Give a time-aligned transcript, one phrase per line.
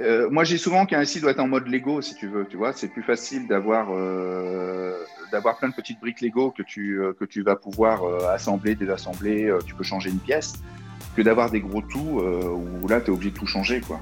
[0.00, 2.46] Euh, moi, j'ai souvent qu'un SI doit être en mode Lego, si tu veux.
[2.48, 4.96] Tu vois, c'est plus facile d'avoir euh,
[5.32, 9.52] d'avoir plein de petites briques Lego que tu euh, que tu vas pouvoir assembler, désassembler.
[9.66, 10.54] tu peux changer une pièce
[11.16, 14.00] que d'avoir des gros tout où là, tu es obligé de tout changer, quoi.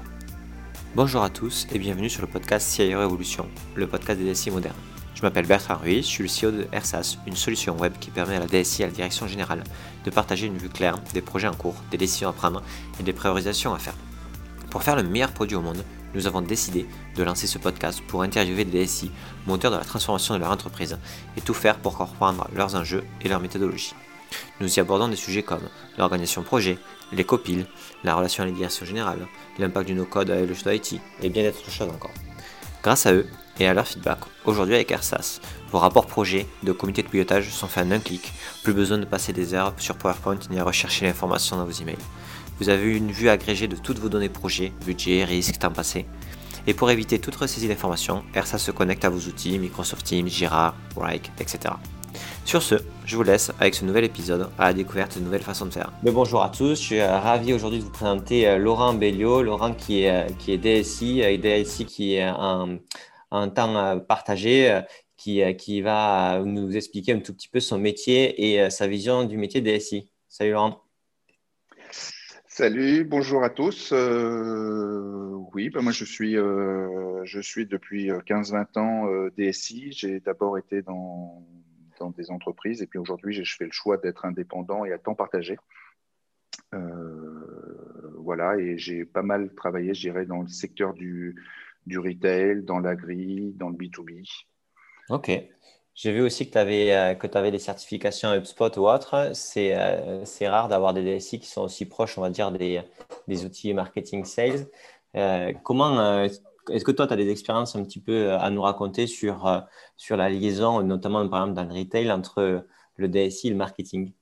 [0.95, 4.75] Bonjour à tous et bienvenue sur le podcast CIO Evolution, le podcast des DSI modernes.
[5.15, 8.35] Je m'appelle Bertrand Ruiz, je suis le CEO de RSAS, une solution web qui permet
[8.35, 9.63] à la DSI et à la direction générale
[10.05, 12.61] de partager une vue claire des projets en cours, des décisions à prendre
[12.99, 13.95] et des priorisations à faire.
[14.69, 15.83] Pour faire le meilleur produit au monde,
[16.13, 19.11] nous avons décidé de lancer ce podcast pour interviewer des DSI,
[19.45, 20.97] moteurs de la transformation de leur entreprise,
[21.35, 23.93] et tout faire pour comprendre leurs enjeux et leurs méthodologies.
[24.59, 26.77] Nous y abordons des sujets comme l'organisation projet,
[27.11, 27.65] les copiles,
[28.03, 29.27] la relation à la générale,
[29.57, 32.11] l'impact du no-code avec le IT, et bien d'autres choses encore.
[32.83, 33.27] Grâce à eux
[33.59, 35.39] et à leur feedback, aujourd'hui avec AirSAS,
[35.71, 39.05] vos rapports projets de comité de pilotage sont faits en un clic, plus besoin de
[39.05, 41.97] passer des heures sur PowerPoint ni à rechercher l'information dans vos emails.
[42.59, 46.05] Vous avez une vue agrégée de toutes vos données projets, budget, risque, temps passé.
[46.65, 50.73] Et pour éviter toute ressaisie d'informations, RSA se connecte à vos outils Microsoft Teams, Jira,
[50.95, 51.75] Wrike, etc.
[52.45, 55.67] Sur ce, je vous laisse avec ce nouvel épisode à la découverte de nouvelles façons
[55.67, 55.91] de faire.
[56.01, 59.43] Mais bonjour à tous, je suis euh, ravi aujourd'hui de vous présenter euh, Laurent Belliot.
[59.43, 62.79] Laurent qui est, euh, qui est DSI, et DSI qui est un,
[63.31, 64.81] un temps partagé,
[65.15, 69.37] qui, qui va nous expliquer un tout petit peu son métier et sa vision du
[69.37, 70.09] métier DSI.
[70.27, 70.86] Salut Laurent.
[72.57, 73.91] Salut, bonjour à tous.
[73.93, 79.91] Euh, oui, bah, moi je suis, euh, je suis depuis 15-20 euh, ans DSI.
[79.91, 81.45] J'ai d'abord été dans,
[81.99, 85.13] dans, des entreprises et puis aujourd'hui je fais le choix d'être indépendant et à temps
[85.13, 85.59] partagé.
[88.15, 91.35] voilà, et j'ai pas mal travaillé, je dirais, dans le secteur du,
[91.85, 94.27] du retail, dans l'agri, dans le B2B.
[95.09, 95.29] Ok.
[95.97, 99.15] J'ai vu aussi que tu avais, euh, que avais des certifications HubSpot ou autre.
[99.15, 102.83] Euh, c'est rare d'avoir des DSI qui sont aussi proches, on va dire, des,
[103.27, 104.67] des outils marketing sales.
[105.15, 106.23] Euh, comment
[106.69, 109.63] est-ce que toi, tu as des expériences un petit peu à nous raconter sur,
[109.95, 114.13] sur la liaison, notamment par exemple dans le retail, entre le DSI et le marketing?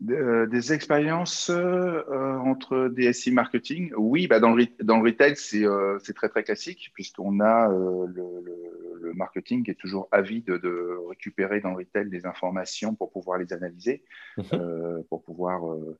[0.00, 6.44] Des expériences entre DSI marketing, oui, bah dans, le, dans le retail, c'est très très
[6.44, 8.42] classique puisqu'on a le,
[9.00, 13.52] le marketing est toujours avide de, récupérer dans le retail des informations pour pouvoir les
[13.52, 14.04] analyser,
[14.36, 14.44] mhm.
[14.54, 15.96] euh, pour pouvoir euh,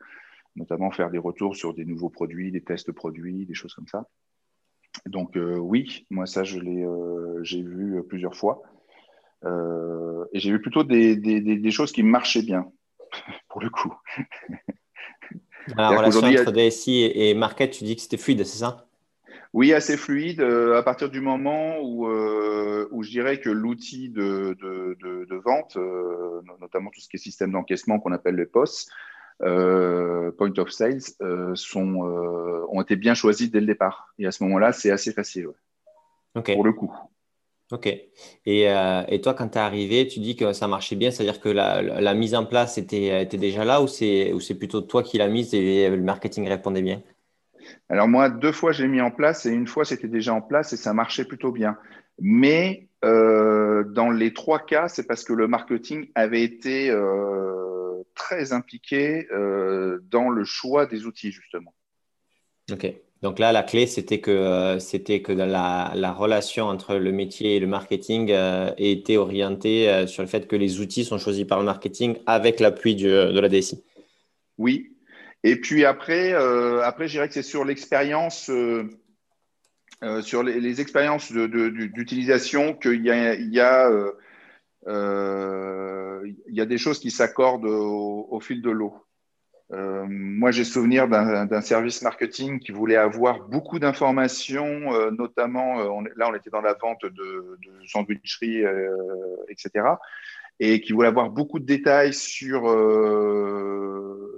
[0.56, 4.06] notamment faire des retours sur des nouveaux produits, des tests produits, des choses comme ça.
[5.06, 6.86] Donc euh, oui, moi ça je l'ai,
[7.42, 8.62] j'ai vu plusieurs fois.
[9.44, 12.70] et j'ai vu plutôt des, des, choses qui marchaient bien,
[13.48, 13.94] pour le coup.
[15.76, 18.88] La relation entre DSI et market, tu dis que c'était fluide, c'est ça?
[19.54, 24.10] Oui, assez fluide euh, à partir du moment où, euh, où je dirais que l'outil
[24.10, 28.88] de, de, vente, euh, notamment tout ce qui est système d'encaissement qu'on appelle les POS,
[29.41, 31.00] Point of Sales,
[31.54, 31.94] sont,
[32.70, 34.12] ont été bien choisis dès le départ.
[34.18, 35.48] Et à ce moment-là, c'est assez facile
[36.34, 36.94] pour le coup.
[37.70, 37.86] Ok.
[37.86, 41.50] Et, et toi, quand tu es arrivé, tu dis que ça marchait bien, c'est-à-dire que
[41.50, 45.28] la, la, mise en place était, était déjà là ou c'est plutôt toi qui l'as
[45.28, 47.02] mise et le marketing répondait bien?
[47.88, 50.72] Alors moi, deux fois, j'ai mis en place et une fois, c'était déjà en place
[50.72, 51.76] et ça marchait plutôt bien.
[52.20, 58.52] Mais euh, dans les trois cas, c'est parce que le marketing avait été euh, très
[58.52, 61.74] impliqué euh, dans le choix des outils, justement.
[62.72, 62.92] OK.
[63.22, 67.60] Donc là, la clé, c'était que, c'était que la, la, relation entre le métier et
[67.60, 68.32] le marketing
[68.76, 72.94] était orientée sur le fait que les outils sont choisis par le marketing avec l'appui
[72.94, 73.82] de la DSI.
[74.56, 74.92] Oui,
[75.44, 78.88] et puis après, euh, après je dirais que c'est sur l'expérience, euh,
[80.02, 83.10] euh, sur les, expériences d'utilisation qu'il y
[83.60, 83.86] a
[86.66, 88.94] des choses qui s'accordent au, fil de l'eau.
[89.70, 96.50] Moi, j'ai souvenir d'un service marketing qui voulait avoir beaucoup d'informations, notamment, là, on était
[96.50, 98.64] dans la vente de, de sandwicheries,
[99.48, 99.84] etc.,
[100.60, 102.62] et qui voulait avoir beaucoup de détails sur,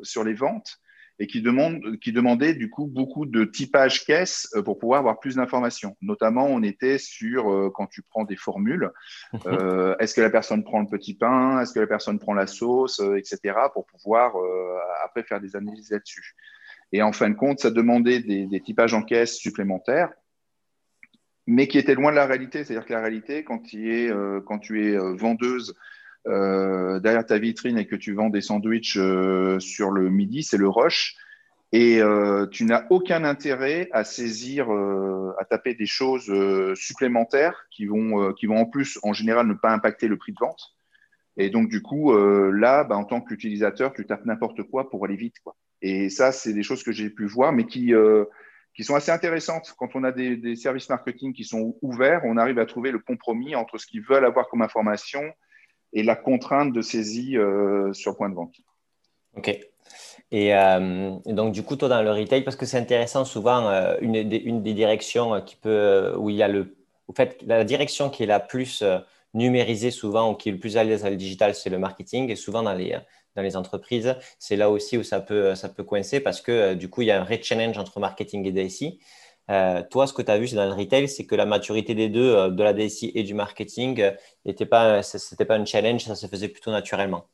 [0.03, 0.81] sur les ventes
[1.21, 5.21] et qui, demande, qui demandait du coup beaucoup de typage caisse euh, pour pouvoir avoir
[5.21, 5.95] plus d'informations.
[6.01, 8.91] Notamment, on était sur euh, quand tu prends des formules,
[9.47, 12.47] euh, est-ce que la personne prend le petit pain, est-ce que la personne prend la
[12.47, 14.33] sauce, etc., pour pouvoir
[15.05, 16.35] après faire des analyses là-dessus.
[16.93, 20.11] Et en fin de compte, ça demandait des, des typages en caisse supplémentaires
[21.47, 22.63] mais qui étaient loin de la réalité.
[22.63, 24.11] C'est-à-dire que la réalité, quand tu es,
[24.47, 25.75] quand tu es vendeuse
[26.27, 30.59] euh, derrière ta vitrine et que tu vends des sandwichs euh, sur le midi, c'est
[30.59, 31.17] le rush.
[31.73, 36.33] Et euh, tu n'as aucun intérêt à saisir, à taper des choses
[36.75, 40.39] supplémentaires qui vont, qui vont en plus, en général, ne pas impacter le prix de
[40.41, 40.75] vente.
[41.37, 45.15] Et donc, du coup, là, bah, en tant qu'utilisateur, tu tapes n'importe quoi pour aller
[45.15, 45.37] vite.
[45.45, 45.55] Quoi.
[45.81, 47.95] Et ça, c'est des choses que j'ai pu voir, mais qui,
[48.75, 49.73] qui sont assez intéressantes.
[49.79, 53.55] Quand on a des, services marketing qui sont ouverts, on arrive à trouver le compromis
[53.55, 55.23] entre ce qu'ils veulent avoir comme information
[55.93, 58.55] et la contrainte de saisie euh, sur point de vente.
[59.37, 59.59] OK.
[60.33, 63.97] Et, euh, donc, du coup, toi, dans le retail, parce que c'est intéressant, souvent, euh,
[64.01, 66.77] une, des, directions qui peut, où il y a le.
[67.09, 68.85] Au fait, la direction qui est la plus
[69.35, 72.31] numérisée souvent ou qui est le plus à l'aise à le digital, c'est le marketing.
[72.31, 72.97] Et souvent, dans les,
[73.35, 76.89] dans les entreprises, c'est là aussi où ça peut, ça peut coincer parce que du
[76.89, 79.01] coup, il y a un vrai challenge entre marketing et DSI.
[79.51, 82.09] Euh, toi, ce que tu as vu dans le retail, c'est que la maturité des
[82.09, 84.03] deux, euh, de la DSI et du marketing,
[84.45, 87.29] n'était pas, ce n'était pas un challenge, ça se faisait plutôt naturellement.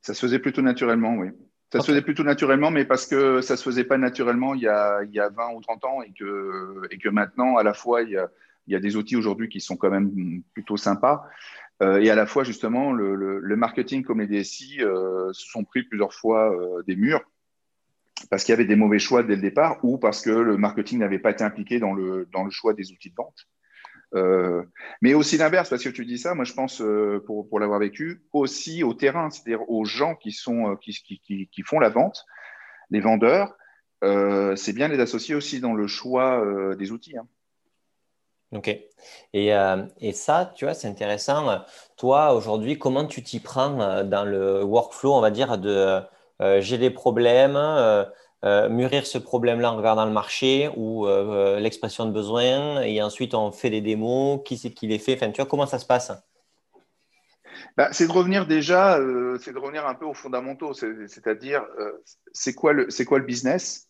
[0.00, 1.28] Ça se faisait plutôt naturellement, oui.
[1.72, 4.62] Ça se faisait plutôt naturellement, mais parce que ça ne se faisait pas naturellement il
[4.62, 7.62] y, a, il y a 20 ou 30 ans et que, et que maintenant, à
[7.62, 8.30] la fois, il y a,
[8.68, 11.26] il y a des outils aujourd'hui qui sont quand même plutôt sympas.
[11.82, 15.82] Euh, et à la fois, justement, le, marketing comme les DSI euh, se sont pris
[15.82, 17.22] plusieurs fois euh, des murs
[18.30, 20.98] parce qu'il y avait des mauvais choix dès le départ ou parce que le marketing
[20.98, 23.46] n'avait pas été impliqué dans le, dans le choix des outils de vente.
[25.02, 26.82] mais aussi l'inverse, parce que tu dis ça, moi je pense,
[27.26, 31.62] pour, pour l'avoir vécu, aussi au terrain, c'est-à-dire aux gens qui, sont, qui, qui, qui,
[31.62, 32.24] font la vente,
[32.90, 33.56] les vendeurs,
[34.02, 36.44] c'est bien les associer aussi dans le choix
[36.76, 37.16] des outils.
[37.16, 37.26] Hein.
[38.52, 38.68] Ok.
[39.34, 41.62] Et, euh, et, ça, tu vois, c'est intéressant.
[41.96, 46.00] Toi, aujourd'hui, comment tu t'y prends euh, dans le workflow, on va dire, de
[46.40, 47.56] euh, j'ai des problèmes,
[48.42, 51.06] mûrir ce problème-là en regardant le marché ou
[51.58, 55.30] l'expression de besoin, et ensuite on fait des démos, qui c'est qui les fait Enfin,
[55.30, 56.12] tu vois, comment ça se passe?
[57.76, 58.98] Bah, c'est de revenir déjà,
[59.40, 61.64] c'est de revenir un peu aux fondamentaux, c'est-à-dire
[62.32, 63.88] c'est quoi le c'est quoi le business?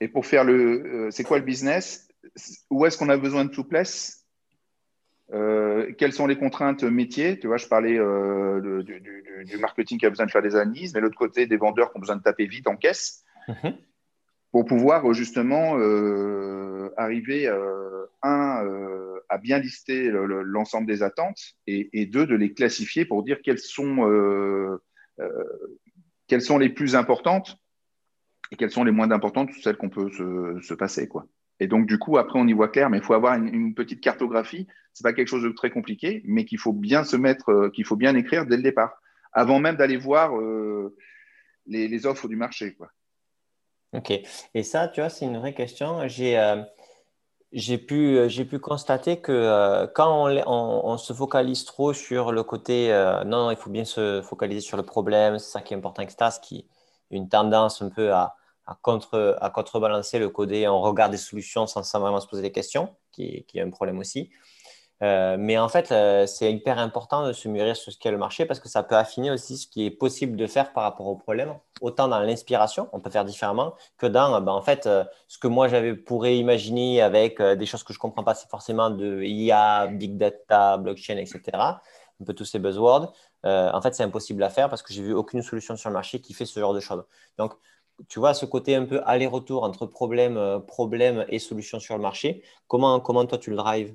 [0.00, 2.08] Et pour faire le c'est quoi le business?
[2.70, 4.22] Où est-ce qu'on a besoin de souplesse?
[5.32, 7.38] Euh, Quelles sont les contraintes métiers?
[7.38, 11.00] Tu vois, je parlais euh, du, marketing qui a besoin de faire des analyses, mais
[11.00, 13.76] l'autre côté, des vendeurs qui ont besoin de taper vite en caisse mhm.
[14.50, 15.74] pour pouvoir euh, justement
[16.96, 17.48] arriver,
[18.22, 18.66] un,
[19.28, 24.78] à bien lister l'ensemble des attentes et, deux, de les classifier pour dire quelles sont,
[26.26, 27.58] quelles sont les plus importantes
[28.50, 31.08] et quelles sont les moins importantes, celles qu'on peut se, se passer.
[31.08, 31.26] quoi.
[31.62, 34.00] Et donc, du coup, après, on y voit clair, mais il faut avoir une, petite
[34.00, 34.66] cartographie.
[34.94, 37.70] Ce n'est pas quelque chose de très compliqué, mais qu'il faut bien se mettre, euh,
[37.70, 39.00] qu'il faut bien écrire dès le départ,
[39.32, 40.96] avant même d'aller voir euh,
[41.66, 42.74] les, offres du marché.
[42.74, 42.90] Quoi.
[43.92, 44.10] Ok.
[44.54, 46.06] Et ça, tu vois, c'est une vraie question.
[46.08, 46.38] J'ai.
[46.38, 46.62] Euh,
[47.86, 52.88] pu, j'ai pu constater que quand on, se focalise trop sur le côté
[53.26, 56.30] non, il faut bien se focaliser sur le problème, c'est ça qui est important, etc.,
[56.30, 56.66] ce qui
[57.10, 58.34] est une tendance un peu à,
[58.80, 62.88] contre, à contrebalancer le côté on regarde des solutions sans, vraiment se poser des questions,
[63.10, 64.30] qui est un problème aussi.
[65.02, 68.18] Euh, mais en fait, euh, c'est hyper important de se mûrir sur ce qu'est le
[68.18, 71.06] marché parce que ça peut affiner aussi ce qui est possible de faire par rapport
[71.08, 71.54] au problème.
[71.80, 75.48] Autant dans l'inspiration, on peut faire différemment, que dans ben, en fait, euh, ce que
[75.48, 79.22] moi j'avais pourrais imaginer avec des choses que je ne comprends pas, c'est forcément de
[79.24, 81.40] IA, big data, blockchain, etc.
[82.20, 83.12] Un peu tous ces buzzwords.
[83.44, 86.20] en fait, c'est impossible à faire parce que j'ai vu aucune solution sur le marché
[86.20, 87.04] qui fait ce genre de choses.
[87.38, 87.54] Donc,
[88.08, 92.02] tu vois, ce côté un peu aller-retour entre problème, euh, problème et solution sur le
[92.02, 93.94] marché, comment, comment toi tu le drives?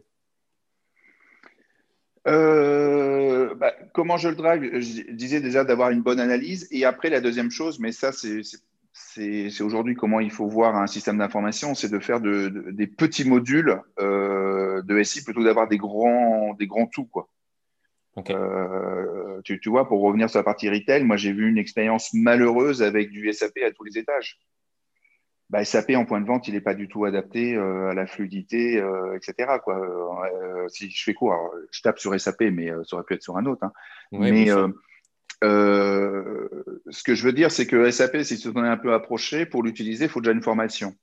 [2.27, 4.79] Euh, bah, comment je le drive?
[4.79, 6.67] Je disais déjà d'avoir une bonne analyse.
[6.71, 11.17] Et après, la deuxième chose, mais ça, c'est aujourd'hui comment il faut voir un système
[11.17, 16.67] d'information, c'est de faire des petits modules euh, de SI plutôt d'avoir des grands, des
[16.67, 17.05] grands tout.
[17.05, 17.29] Quoi.
[18.29, 22.81] Euh, tu, vois, pour revenir sur la partie retail, moi j'ai vu une expérience malheureuse
[22.81, 24.39] avec du SAP à tous les étages.
[25.49, 28.05] Bah, SAP en point de vente, il n'est pas du tout adapté euh, à la
[28.05, 29.59] fluidité, euh, etc.
[29.63, 29.79] Quoi.
[30.67, 31.35] si je fais court,
[31.71, 33.63] je tape sur SAP, mais ça aurait pu être sur un autre.
[33.63, 33.71] Hein.
[34.11, 34.47] mais
[35.39, 39.45] ce que je veux dire, c'est que SAP, si tu t'en es un peu approché,
[39.45, 40.95] pour l'utiliser, il faut déjà une formation.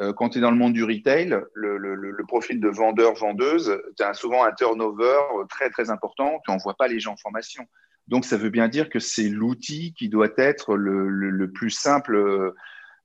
[0.00, 4.14] Euh, quand tu es dans le monde du retail, le, profil de vendeur-vendeuse, tu as
[4.14, 6.40] souvent un turnover très, très important.
[6.44, 7.64] Tu n'envoies pas les gens en formation.
[8.08, 12.54] Donc, ça veut bien dire que c'est l'outil qui doit être le, plus simple euh,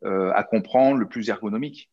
[0.04, 1.90] à comprendre, le plus ergonomique.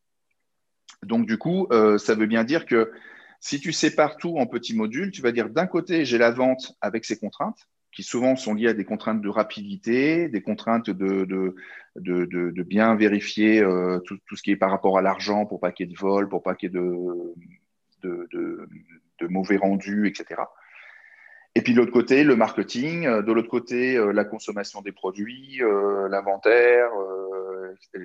[1.02, 2.92] Donc, du coup, euh, ça veut bien dire que
[3.40, 6.76] si tu sépares tout en petits modules, tu vas dire d'un côté, j'ai la vente
[6.80, 11.24] avec ses contraintes qui souvent sont liées à des contraintes de rapidité, des contraintes de,
[11.24, 11.54] de,
[11.96, 15.86] de, bien vérifier euh, tout, ce qui est par rapport à l'argent pour pas qu'il
[15.86, 16.80] y ait de vol, pour pas qu'il y ait
[18.02, 20.42] de, mauvais rendus, etc.
[21.54, 25.62] Et puis de l'autre côté, le marketing, de l'autre côté, euh, la consommation des produits,
[25.62, 26.90] euh, l'inventaire,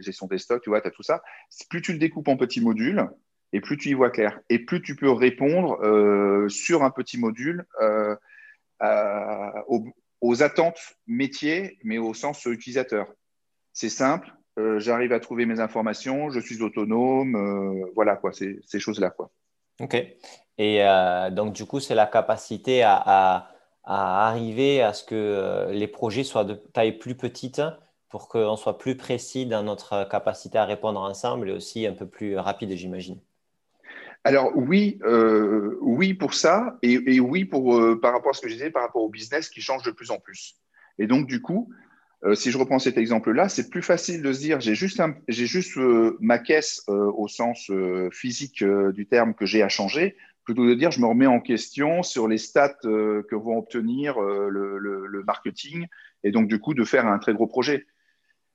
[0.02, 1.22] gestion des stocks, tu vois, tu as tout ça.
[1.70, 3.08] Plus tu le découpes en petits modules,
[3.54, 5.78] et plus tu y vois clair, et plus tu peux répondre
[6.50, 7.66] sur un petit module
[10.22, 13.08] aux, attentes métiers, mais au sens utilisateur.
[13.74, 14.34] C'est simple,
[14.78, 19.32] j'arrive à trouver mes informations, je suis autonome, voilà quoi, ces choses-là quoi.
[19.82, 19.96] Ok.
[20.58, 20.84] Et
[21.32, 23.48] donc du coup, c'est la capacité à,
[23.84, 27.62] arriver à ce que les projets soient de taille plus petite
[28.12, 32.06] pour qu'on soit plus précis dans notre capacité à répondre ensemble et aussi un peu
[32.06, 33.20] plus rapide, j'imagine.
[34.24, 38.50] Alors oui, euh, oui pour ça, et, oui pour euh, par rapport à ce que
[38.50, 40.58] je disais, par rapport au business qui change de plus en plus.
[41.00, 41.72] Et donc du coup,
[42.24, 45.48] euh, si je reprends cet exemple-là, c'est plus facile de se dire j'ai juste, j'ai
[45.48, 45.76] juste
[46.20, 47.72] ma caisse au sens
[48.12, 52.04] physique du terme que j'ai à changer, plutôt de dire je me remets en question
[52.04, 55.88] sur les stats que vont obtenir le, marketing,
[56.24, 57.88] et donc du coup de faire un très gros projet.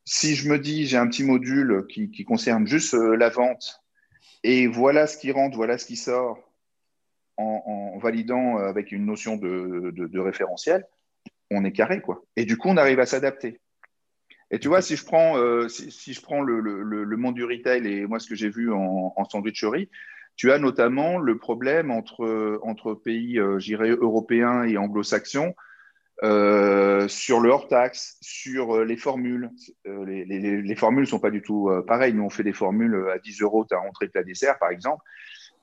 [0.06, 3.82] Si je me dis j'ai un petit module qui, concerne juste la vente
[4.42, 6.38] et voilà ce qui rentre, voilà ce qui sort
[7.36, 10.86] en, validant euh, avec une notion de, référentiel,
[11.50, 12.00] on est carré.
[12.00, 12.24] quoi.
[12.36, 13.60] Et du coup, on arrive à s'adapter.
[14.50, 18.36] Et tu vois, si je prends, euh, le, monde du retail et moi ce que
[18.36, 19.90] j'ai vu en, sandwicherie,
[20.36, 25.54] tu as notamment le problème entre, pays, euh, j'irais, européens et anglo-saxons
[26.22, 29.50] euh, sur le hors-taxe, sur euh, les formules.
[29.86, 32.14] Euh, les, formules ne sont pas du tout pareilles.
[32.14, 35.02] Nous, on fait des formules à 10 euros, tu as entrée, plat, dessert, par exemple.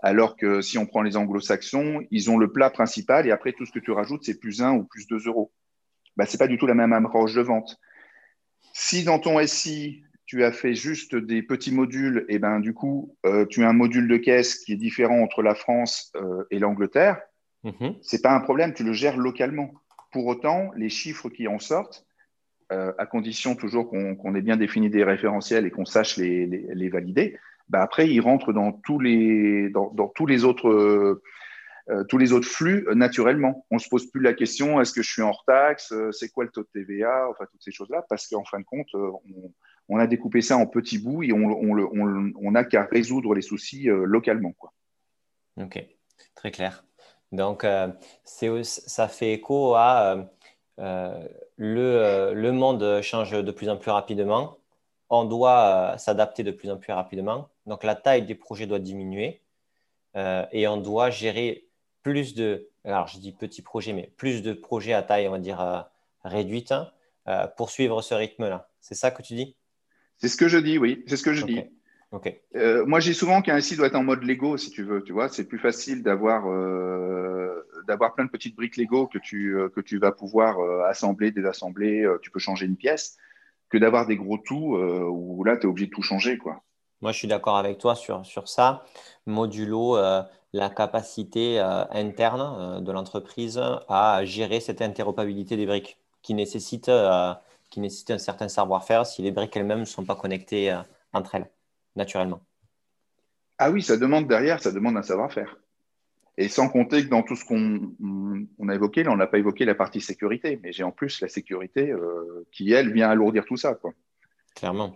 [0.01, 3.65] Alors que si on prend les anglo-saxons, ils ont le plat principal et après, tout
[3.65, 5.51] ce que tu rajoutes, c'est plus 1 ou plus 2 euros.
[6.17, 7.79] Bah, ce n'est pas du tout la même approche de vente.
[8.73, 13.15] Si dans ton SI, tu as fait juste des petits modules, et ben du coup,
[13.49, 16.11] tu as un module de caisse qui est différent entre la France
[16.49, 17.21] et l'Angleterre,
[17.63, 17.97] mm-hmm.
[18.01, 19.73] ce n'est pas un problème, tu le gères localement.
[20.13, 22.05] Pour autant, les chiffres qui en sortent,
[22.71, 27.37] euh, à condition toujours qu'on ait bien défini des référentiels et qu'on sache les, valider,
[27.67, 30.69] bah après, ils rentrent dans tous les, dans, tous les autres.
[30.69, 33.65] Euh, tous les autres flux naturellement.
[33.69, 36.29] On ne se pose plus la question est-ce que je suis en taxe euh, C'est
[36.29, 38.87] quoi le taux de TVA Enfin, toutes ces choses-là, parce qu'en fin de compte,
[39.89, 44.53] on, a découpé ça en petits bouts et on n'a qu'à résoudre les soucis localement.
[44.53, 44.71] Quoi.
[45.57, 45.85] Ok,
[46.35, 46.85] très clair.
[47.33, 47.87] Donc, euh,
[48.25, 50.23] ça fait écho à euh,
[51.57, 54.57] euh, le, monde change de plus en plus rapidement.
[55.09, 57.49] On doit s'adapter de plus en plus rapidement.
[57.65, 59.41] Donc, la taille des projets doit diminuer
[60.15, 61.65] et on doit gérer
[62.03, 65.39] plus de, alors je dis petits projets, mais plus de projets à taille, on va
[65.39, 65.87] dire,
[66.23, 66.73] réduite
[67.57, 68.69] pour suivre ce rythme-là.
[68.79, 69.55] C'est ça que tu dis?
[70.17, 71.03] C'est ce que je dis, oui.
[71.07, 71.63] C'est ce que je dis.
[72.55, 75.03] Euh, moi, j'ai souvent qu'un SI doit être en mode Lego, si tu veux.
[75.03, 79.57] Tu vois, c'est plus facile d'avoir euh, d'avoir plein de petites briques Lego que tu
[79.57, 82.07] euh, que tu vas pouvoir assembler, désassembler.
[82.21, 83.17] tu peux changer une pièce
[83.69, 86.61] que d'avoir des gros tout où là, tu es obligé de tout changer, quoi.
[87.01, 88.85] Moi, je suis d'accord avec toi sur, sur ça.
[89.25, 96.89] Modulo, la capacité interne de l'entreprise à gérer cette interopérabilité des briques qui nécessite,
[97.71, 100.73] qui nécessite un certain savoir-faire si les briques elles-mêmes ne sont pas connectées
[101.11, 101.47] entre elles
[101.95, 102.41] naturellement.
[103.57, 105.57] Ah oui, ça demande derrière, ça demande un savoir-faire.
[106.37, 109.65] Et sans compter que dans tout ce qu'on a évoqué, là, on n'a pas évoqué
[109.65, 113.57] la partie sécurité, mais j'ai en plus la sécurité euh, qui, elle, vient alourdir tout
[113.57, 113.75] ça.
[113.75, 113.93] Quoi.
[114.55, 114.95] Clairement.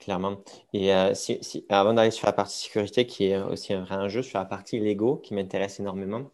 [0.00, 0.42] Clairement.
[0.72, 4.22] Et euh, si, avant d'aller sur la partie sécurité, qui est aussi un vrai enjeu,
[4.22, 6.32] sur la partie Lego, qui m'intéresse énormément,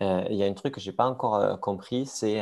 [0.00, 2.40] euh, il y a un truc que je n'ai pas encore compris, c'est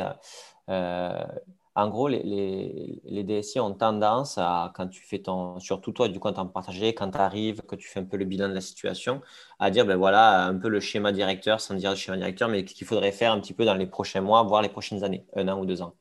[1.75, 6.29] en gros, les, DSI ont tendance à, quand tu fais ton, surtout toi, du coup,
[6.29, 9.23] en partagé, quand tu arrives, que tu fais un peu le bilan de la situation,
[9.59, 12.65] à dire, ben voilà, un peu le schéma directeur, sans dire le schéma directeur, mais
[12.65, 15.49] qu'il faudrait faire un petit peu dans les prochains mois, voire les prochaines années, un
[15.49, 15.95] an ou deux ans.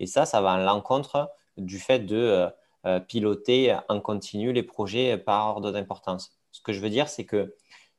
[0.00, 2.48] Et ça, ça va à l'encontre du fait de euh,
[2.86, 6.32] euh, piloter en continu les projets par ordre d'importance.
[6.50, 7.54] Ce que je veux dire, c'est que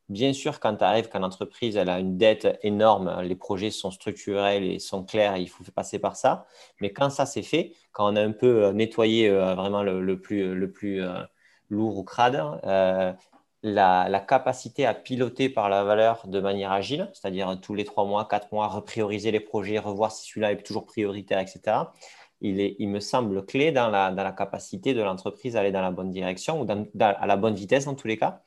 [0.09, 4.63] Bien sûr, quand tu arrives, quand l'entreprise a une dette énorme, les projets sont structurels
[4.63, 6.45] et sont clairs, il faut passer par ça.
[6.79, 10.21] Mais quand ça c'est fait, quand on a un peu euh, nettoyé euh, vraiment le,
[10.21, 11.23] plus, le plus euh,
[11.69, 12.39] lourd ou crade,
[13.63, 18.25] la, capacité à piloter par la valeur de manière agile, c'est-à-dire tous les trois mois,
[18.25, 21.77] quatre mois, reprioriser les projets, revoir si celui-là est toujours prioritaire, etc.
[22.41, 26.67] Il, me semble clé dans la, capacité de l'entreprise d'aller dans la bonne direction ou
[26.99, 28.44] à la bonne vitesse dans tous les cas.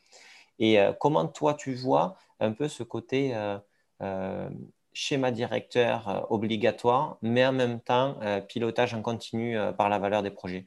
[0.59, 3.59] Et euh, comment toi, tu vois un peu ce côté euh,
[4.03, 4.49] euh,
[4.93, 10.67] schéma directeur obligatoire, mais en même temps pilotage en continu par la valeur des projets?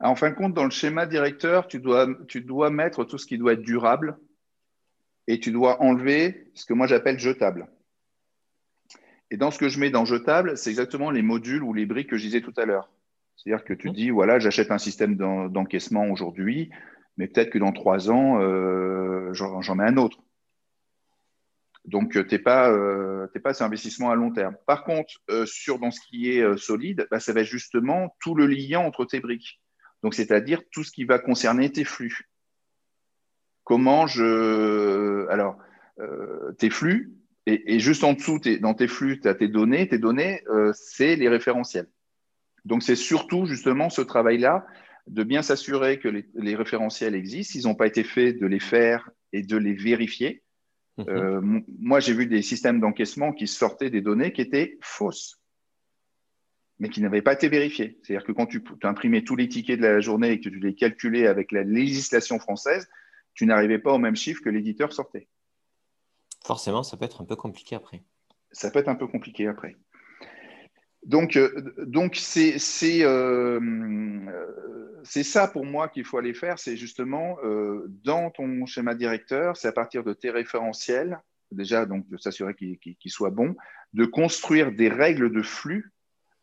[0.00, 3.26] En fin de compte, dans le schéma directeur, tu dois, tu dois mettre tout ce
[3.26, 4.18] qui doit être durable
[5.26, 7.68] et tu dois enlever ce que moi j'appelle jetable.
[9.30, 12.08] Et dans ce que je mets dans jetable, c'est exactement les modules ou les briques
[12.08, 12.90] que je disais tout à l'heure.
[13.36, 13.92] C'est-à-dire que tu mmh.
[13.92, 16.70] dis, voilà, j'achète un système d'encaissement aujourd'hui,
[17.16, 20.18] mais peut-être que dans trois ans, euh, j'en mets un autre.
[21.86, 24.56] Donc, euh, tu n'es pas, euh, pas sur investissement à long terme.
[24.66, 25.14] Par contre,
[25.46, 29.04] sur dans ce qui est solide, bah, ça va être justement tout le lien entre
[29.04, 29.60] tes briques.
[30.02, 32.30] Donc, c'est-à-dire tout ce qui va concerner tes flux.
[33.64, 35.28] Comment je.
[35.28, 35.58] Alors,
[36.00, 37.12] euh, tes flux,
[37.46, 39.88] et, juste en dessous, dans tes flux, tu as tes données.
[39.88, 41.88] Tes données, euh, c'est les référentiels.
[42.64, 44.66] Donc, c'est surtout justement ce travail-là
[45.10, 47.52] de bien s'assurer que les, référentiels existent.
[47.52, 50.42] S'ils n'ont pas été faits, de les faire et de les vérifier.
[50.98, 51.08] Mhm.
[51.08, 51.40] Euh,
[51.78, 55.40] moi, j'ai vu des systèmes d'encaissement qui sortaient des données qui étaient fausses,
[56.78, 57.98] mais qui n'avaient pas été vérifiées.
[58.02, 60.74] C'est-à-dire que quand tu, imprimais tous les tickets de la journée et que tu les
[60.76, 62.88] calculais avec la législation française,
[63.34, 65.28] tu n'arrivais pas au même chiffre que l'éditeur sortait.
[66.44, 68.02] Forcément, ça peut être un peu compliqué après.
[68.52, 69.76] Ça peut être un peu compliqué après.
[71.04, 72.58] Donc, euh, donc c'est
[73.02, 73.58] euh,
[75.04, 79.56] c'est ça pour moi qu'il faut aller faire, c'est justement euh, dans ton schéma directeur,
[79.56, 81.20] c'est à partir de tes référentiels,
[81.52, 83.56] déjà donc de s'assurer qu'il soit bon,
[83.92, 85.92] de construire des règles de flux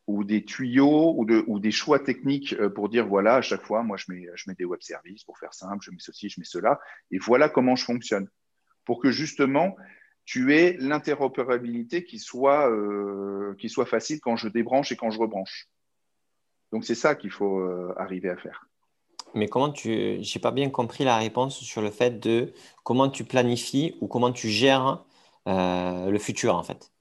[0.07, 3.83] ou des tuyaux ou, de, ou, des choix techniques pour dire voilà, à chaque fois,
[3.83, 6.79] moi je mets, des web services pour faire simple, je mets ceci, je mets cela,
[7.11, 8.27] et voilà comment je fonctionne.
[8.85, 9.75] Pour que justement,
[10.23, 15.19] tu aies l'interopérabilité qui, soit, euh, qui soit facile quand je débranche et quand je
[15.19, 15.67] rebranche.
[16.71, 18.67] Donc c'est ça qu'il faut euh, arriver à faire.
[19.33, 23.23] Mais comment tu, j'ai pas bien compris la réponse sur le fait de comment tu
[23.23, 25.03] planifies ou comment tu gères
[25.47, 26.91] euh, le futur en fait.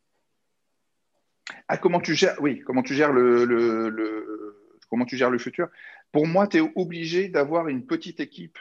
[1.69, 5.69] Ah, comment tu gères, oui, comment tu gères le, le, comment tu gères le futur?
[6.11, 8.59] Pour moi, tu es obligé d'avoir une petite équipe,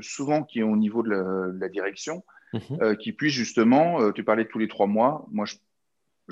[0.00, 2.22] souvent qui est au niveau de la direction,
[2.52, 2.78] Mhm.
[2.80, 5.56] Euh, qui puisse justement, euh, tu parlais de tous les trois mois, moi je,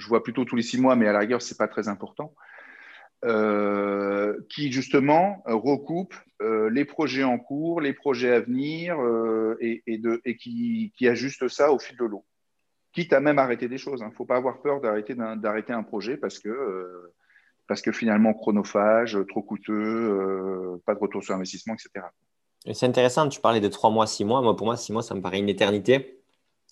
[0.06, 2.35] vois plutôt tous les six mois, mais à la rigueur, ce n'est pas très important,
[3.26, 6.14] euh, qui justement recoupe
[6.71, 8.97] les projets en cours, les projets à venir
[9.61, 9.83] et,
[10.38, 12.25] qui, qui, ajuste ça au fil de l'eau.
[12.92, 14.00] Quitte à même arrêter des choses.
[14.00, 14.09] Il hein.
[14.09, 17.12] ne faut pas avoir peur d'arrêter un projet parce que,
[17.66, 22.06] parce que finalement chronophage, trop coûteux, pas de retour sur investissement, etc.
[22.73, 24.42] C'est intéressant, tu parlais de trois mois, six mois.
[24.42, 26.21] Moi, pour moi, six mois, ça me paraît une éternité.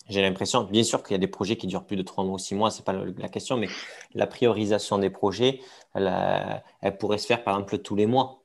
[0.07, 2.35] J'ai l'impression, bien sûr qu'il y a des projets qui durent plus de trois mois
[2.35, 3.67] ou six mois, ce n'est pas la question, mais
[4.13, 5.61] la priorisation des projets,
[5.95, 8.43] elle, pourrait se faire par exemple tous les mois.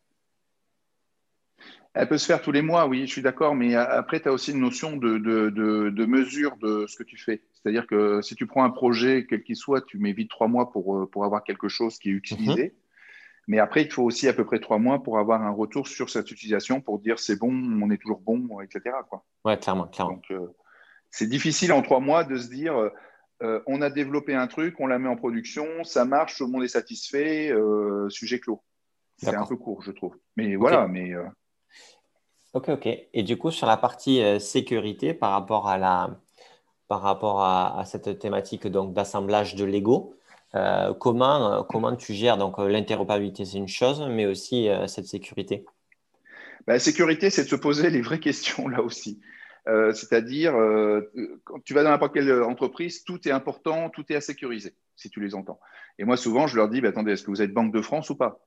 [1.92, 4.32] Elle peut se faire tous les mois, oui, je suis d'accord, mais après, tu as
[4.32, 7.42] aussi une notion de, de, mesure de ce que tu fais.
[7.52, 10.70] C'est-à-dire que si tu prends un projet, quel qu'il soit, tu mets vite trois mois
[10.70, 12.62] pour, pour avoir quelque chose qui est utilisé.
[12.62, 12.70] Mhm.
[13.48, 16.08] Mais après, il faut aussi à peu près trois mois pour avoir un retour sur
[16.08, 18.94] cette utilisation pour dire c'est bon, on est toujours bon, etc.
[19.08, 19.24] Quoi.
[19.44, 20.12] Ouais, clairement, clairement.
[20.12, 20.54] Donc, euh,
[21.10, 22.90] c'est difficile en trois mois de se dire euh,
[23.42, 26.52] euh, on a développé un truc, on la met en production, ça marche, tout le
[26.52, 27.52] monde est satisfait,
[28.08, 28.62] sujet clos.
[29.16, 30.16] C'est un peu court, je trouve.
[30.36, 31.12] Mais voilà, mais.
[32.52, 32.88] Ok, ok.
[33.12, 36.20] Et du coup, sur la partie sécurité par rapport à la,
[36.88, 40.14] par rapport à, à cette thématique donc d'assemblage de Lego,
[40.54, 45.06] euh, comment, euh, comment tu gères donc euh, l'interopérabilité, c'est une chose, mais aussi cette
[45.06, 45.64] sécurité?
[46.66, 49.20] Bah, La sécurité, c'est de se poser les vraies questions là aussi.
[49.66, 50.54] C'est-à-dire,
[51.44, 55.10] quand tu vas dans n'importe quelle entreprise, tout est important, tout est à sécuriser, si
[55.10, 55.60] tu les entends.
[55.98, 58.10] Et moi, souvent, je leur dis, bah, attendez, est-ce que vous êtes Banque de France
[58.10, 58.40] ou pas?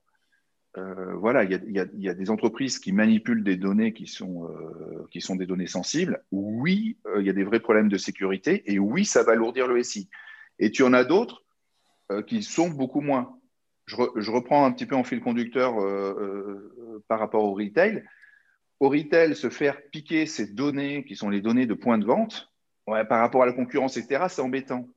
[0.75, 4.49] Voilà, il y, a des entreprises qui manipulent des données qui sont,
[5.35, 6.23] des données sensibles.
[6.31, 9.81] Oui, il y a des vrais problèmes de sécurité et oui, ça va alourdir le
[9.83, 10.09] SI.
[10.59, 11.43] Et tu en as d'autres
[12.11, 13.39] euh, qui sont beaucoup moins.
[13.85, 13.95] Je,
[14.31, 18.03] reprends un petit peu en fil conducteur euh, euh, par rapport au retail.
[18.79, 22.53] Au retail, se faire piquer ces données qui sont les données de points de vente,
[22.85, 24.87] par rapport à la concurrence, etc., c'est embêtant.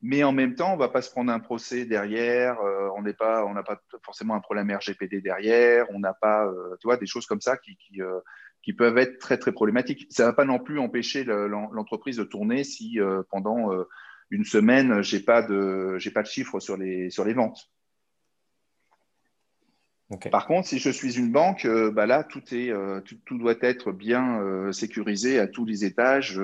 [0.00, 2.58] Mais en même temps, on ne va pas se prendre un procès derrière,
[2.96, 6.48] on n'a pas, forcément un problème RGPD derrière, on n'a pas,
[6.84, 7.76] vois, des choses comme ça qui,
[8.62, 10.06] qui, peuvent être très, problématiques.
[10.10, 12.98] Ça ne va pas non plus empêcher l'entreprise de tourner si
[13.30, 13.70] pendant
[14.30, 17.68] une semaine, je n'ai pas, de, chiffres sur les ventes.
[20.30, 24.40] Par contre, si je suis une banque, euh, bah là, euh, tout, doit être bien
[24.40, 26.40] euh, sécurisé à tous les étages.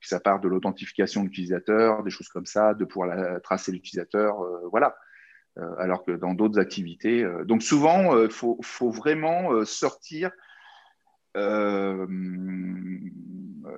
[0.00, 4.36] ça part de l'authentification de l'utilisateur, des choses comme ça, de pouvoir tracer l'utilisateur,
[4.70, 4.96] voilà.
[5.78, 7.26] alors que dans d'autres activités.
[7.46, 10.30] donc souvent, il faut, faut, vraiment sortir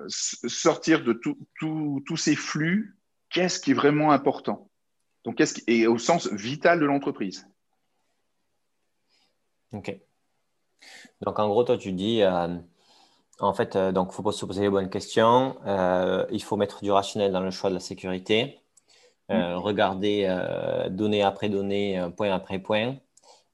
[0.09, 2.97] sortir de tous ces flux,
[3.29, 4.69] qu'est-ce qui est vraiment important?
[5.27, 7.49] Donc, qu'est-ce qui est au sens vital de l'entreprise
[9.73, 9.93] Ok.
[11.19, 12.55] Donc, en gros, toi, tu dis, euh,
[13.41, 15.57] en fait, euh, donc, il faut se poser les bonnes questions.
[15.65, 18.61] Euh, il faut mettre du rationnel dans le choix de la sécurité.
[19.27, 19.55] Mm.
[19.55, 22.95] Regarder donnée après donnée, point après point.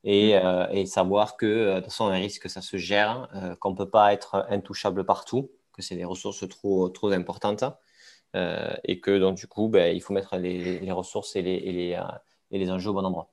[0.03, 0.67] Et, mm.
[0.73, 3.27] et savoir que, de toute façon, un risque, ça se gère,
[3.59, 7.63] qu'on ne peut pas être intouchable partout que c'est des ressources trop, trop importantes
[8.35, 11.97] euh, et que donc du coup, ben, il faut mettre les, ressources euh, et
[12.51, 13.31] les enjeux au bon endroit.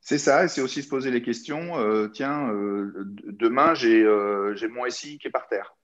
[0.00, 1.72] C'est ça, et c'est aussi se poser les questions.
[2.12, 2.48] tiens,
[3.26, 4.04] demain, j'ai
[4.68, 5.76] mon SI qui est par terre.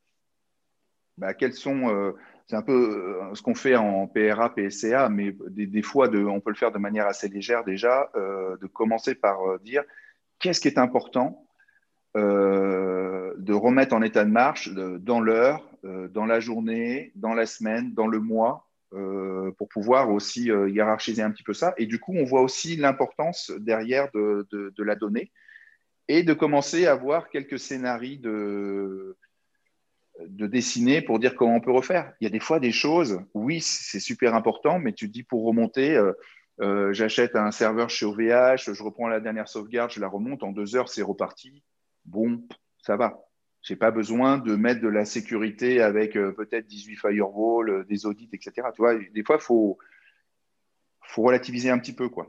[1.18, 2.14] Bah, quels sont
[2.46, 6.57] c'est un peu ce qu'on fait en PRA, PSCA, mais des, fois, on peut le
[6.57, 9.83] faire de manière assez légère déjà, de commencer par dire
[10.38, 11.44] qu'est-ce qui est important
[12.14, 17.46] euh, de remettre en état de marche dans l'heure, euh, dans la journée, dans la
[17.46, 21.74] semaine, dans le mois, euh, pour pouvoir aussi hiérarchiser un petit peu ça.
[21.76, 24.46] Et du coup, on voit aussi l'importance derrière de,
[24.78, 25.32] la donnée
[26.08, 29.16] et de commencer à voir quelques scénarios de,
[30.26, 32.12] de dessiner pour dire comment on peut refaire.
[32.20, 35.44] Il y a des fois des choses, oui, c'est super important, mais tu dis pour
[35.44, 36.00] remonter,
[36.90, 40.76] j'achète un serveur chez OVH, je reprends la dernière sauvegarde, je la remonte, en deux
[40.76, 41.62] heures, c'est reparti
[42.04, 42.42] bon,
[42.78, 43.24] ça va.
[43.62, 47.85] Je n'ai pas besoin de mettre de la sécurité avec euh, peut-être 18 firewalls, euh,
[47.85, 48.68] des audits, etc.
[48.75, 49.79] Tu vois, des fois, il faut,
[51.03, 52.09] faut relativiser un petit peu.
[52.09, 52.29] Quoi.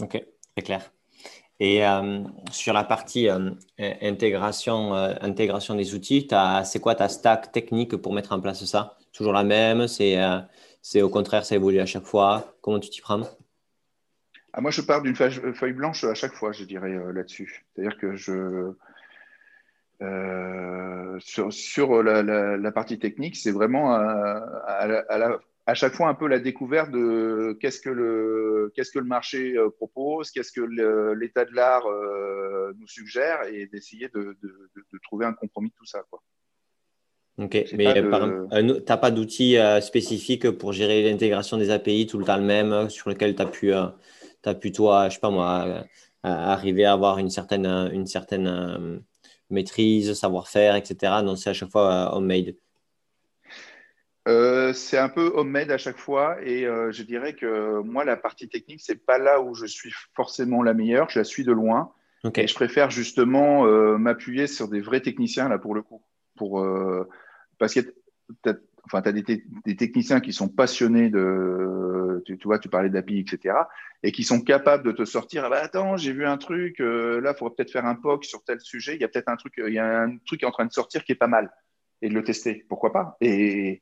[0.00, 0.20] Ok,
[0.56, 0.92] très clair.
[1.60, 3.28] Et euh, sur la partie
[3.78, 6.26] intégration, intégration des outils,
[6.64, 8.98] c'est quoi ta stack technique pour mettre en place ça?
[9.12, 13.20] Toujours la même C'est au contraire, ça évolue à chaque fois Comment tu t'y prends?
[14.52, 17.64] Ah, moi, je pars d'une feuille blanche à chaque fois, je dirais, là-dessus.
[17.74, 18.74] C'est-à-dire que je.
[20.00, 27.56] Euh, sur, la, partie technique, c'est vraiment à, chaque fois un peu la découverte de
[27.60, 30.62] qu'est-ce que le, qu'est-ce que le marché euh, propose, qu'est-ce que
[31.14, 31.84] l'état de l'art
[32.76, 34.36] nous suggère et d'essayer de,
[35.04, 36.02] trouver un compromis de tout ça.
[36.10, 36.22] Quoi.
[37.38, 42.38] Ok, mais tu n'as pas d'outils spécifiques pour gérer l'intégration des API tout le temps
[42.38, 45.84] le même sur lequel tu as pu as pu, toi, je sais pas moi,
[46.22, 48.98] arriver à avoir une certaine, une certaine euh,
[49.52, 51.22] maîtrise, savoir-faire, etc.
[51.24, 52.54] Donc, c'est à chaque fois euh, homemade.
[54.28, 58.48] Euh, c'est un peu homemade à chaque fois et je dirais que moi la partie
[58.48, 61.92] technique c'est pas là où je suis forcément la meilleure, je la suis de loin
[62.36, 63.64] et je préfère justement
[63.98, 66.04] m'appuyer sur des vrais techniciens là pour le coup,
[66.36, 66.64] pour
[67.58, 67.80] parce que
[68.84, 73.54] enfin, tu as des, techniciens qui sont passionnés de, tu, vois, tu parlais d'API, etc.,
[74.02, 77.32] et qui sont capables de te sortir, ah attends, j'ai vu un truc, euh, là,
[77.34, 79.54] il faudrait peut-être faire un POC sur tel sujet, il y a peut-être un truc,
[79.58, 81.52] il y a un truc qui est en train de sortir qui est pas mal,
[82.00, 83.80] et de le tester, pourquoi pas Et,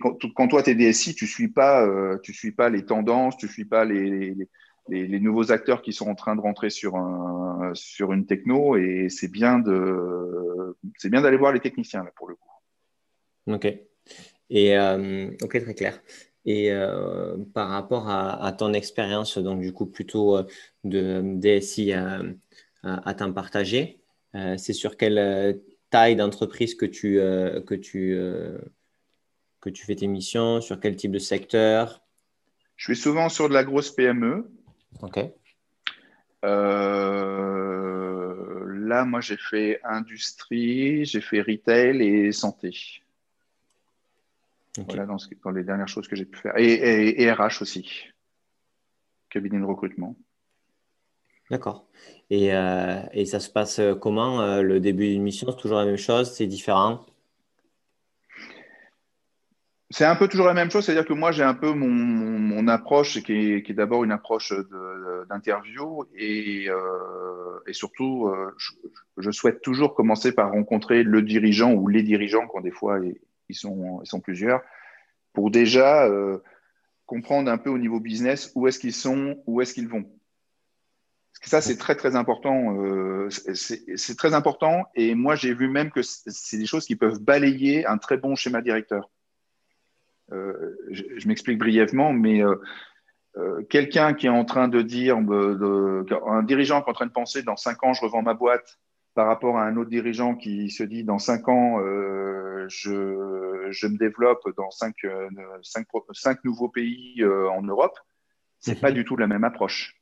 [0.00, 3.46] quand, toi, tu es DSI, tu ne suis, pas, euh, suis pas les tendances, tu
[3.46, 4.34] ne suis pas les,
[4.88, 8.76] les, les, nouveaux acteurs qui sont en train de rentrer sur, un, sur une techno,
[8.76, 12.48] et c'est bien d'aller voir les techniciens, là, pour le coup.
[13.48, 13.87] OK.
[14.50, 16.00] Et euh, ok, très clair.
[16.44, 20.44] Et euh, par rapport à, ton expérience, donc du coup plutôt euh,
[20.84, 22.22] de DSI à,
[22.82, 24.00] à, temps partagé,
[24.56, 28.16] c'est sur quelle taille d'entreprise que tu, que, tu,
[29.60, 32.02] que tu fais tes missions, sur quel type de secteur?
[32.76, 34.50] Je suis souvent sur de la grosse PME.
[35.02, 35.18] Ok.
[36.42, 36.54] là,
[39.04, 43.02] moi, j'ai fait industrie, j'ai fait retail et santé.
[44.86, 46.54] Voilà dans, les dernières choses que j'ai pu faire.
[46.56, 48.06] Et, RH aussi,
[49.30, 50.16] cabinet de recrutement.
[51.50, 51.86] D'accord.
[52.30, 55.96] Et, euh, ça se passe comment euh, Le début d'une mission, c'est toujours la même
[55.96, 57.04] chose C'est différent?
[59.90, 63.22] C'est un peu toujours la même chose, c'est-à-dire que moi j'ai un peu mon, approche
[63.22, 64.52] qui est, d'abord une approche
[65.30, 68.30] d'interview et, euh, et, surtout
[69.16, 73.00] je, souhaite toujours commencer par rencontrer le dirigeant ou les dirigeants quand des fois
[73.48, 74.62] ils sont, ils sont plusieurs,
[75.32, 76.38] pour déjà euh,
[77.06, 80.10] comprendre un peu au niveau business où est-ce qu'ils sont, où est-ce qu'ils vont.
[81.42, 82.76] Ça, c'est très, très important.
[82.82, 84.86] Euh, c'est très important.
[84.96, 88.34] Et moi, j'ai vu même que c'est des choses qui peuvent balayer un très bon
[88.34, 89.08] schéma directeur.
[90.32, 92.42] Euh, je, m'explique brièvement, mais
[93.70, 97.44] quelqu'un qui est en train de dire, un dirigeant qui est en train de penser
[97.44, 98.80] dans cinq ans, je revends ma boîte,
[99.18, 103.86] par rapport à un autre dirigeant qui se dit dans cinq ans, euh, je, je,
[103.88, 105.28] me développe dans cinq, euh,
[106.12, 107.98] cinq, nouveaux pays euh, en Europe,
[108.60, 109.96] c'est n'est pas du tout la même approche.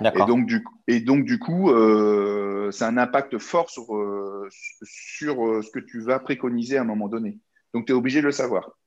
[0.00, 1.68] Et donc, du, et donc, du coup,
[2.72, 3.84] c'est un impact fort sur,
[4.82, 7.38] sur ce que tu vas préconiser à un moment donné.
[7.74, 8.78] Donc, tu es obligé de le savoir.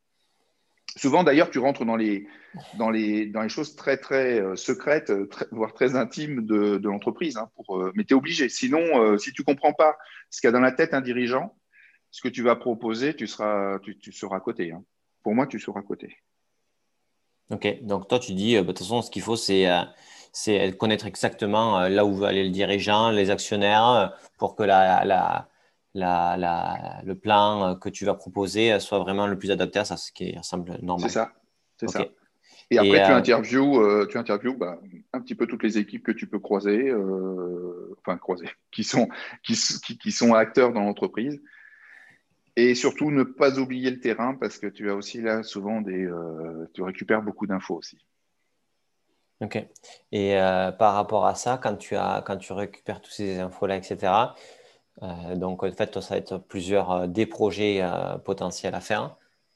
[0.97, 2.27] Souvent, d'ailleurs, tu rentres dans les,
[3.47, 7.37] choses très, très euh, secrètes, euh, voire très intimes de, l'entreprise.
[7.37, 8.49] Hein, euh, mais tu es obligé.
[8.49, 9.95] Sinon, si tu ne comprends pas
[10.29, 11.55] ce qu'il y a dans la tête un dirigeant,
[12.11, 14.71] ce que tu vas proposer, tu seras, tu, seras à côté.
[14.71, 14.83] Hein.
[15.23, 16.17] Pour moi, tu seras à côté.
[17.49, 19.67] Ok, donc toi, tu dis, bah, de toute façon, ce qu'il faut, c'est
[20.33, 25.47] c'est connaître exactement là où veut aller le dirigeant, les actionnaires, pour que la, la
[25.99, 30.11] la, le plan que tu vas proposer soit vraiment le plus adapté à ça, ce
[30.11, 31.09] qui semble normal.
[31.09, 31.31] C'est ça.
[31.77, 32.05] C'est ça.
[32.69, 34.79] Et après, tu interviews, tu interviews bah,
[35.13, 36.93] un petit peu toutes les équipes que tu peux croiser,
[37.99, 39.07] enfin croiser, qui sont,
[39.43, 41.41] qui, qui sont acteurs dans l'entreprise.
[42.57, 46.03] Et surtout, ne pas oublier le terrain parce que tu as aussi là souvent des.
[46.03, 48.03] Euh, tu récupères beaucoup d'infos aussi.
[49.41, 49.63] Ok.
[50.11, 53.77] Et euh, par rapport à ça, quand tu, as, quand tu récupères toutes ces infos-là,
[53.77, 54.25] etc., euh,
[55.35, 57.83] donc en fait, ça va être plusieurs des projets
[58.25, 59.15] potentiels à faire.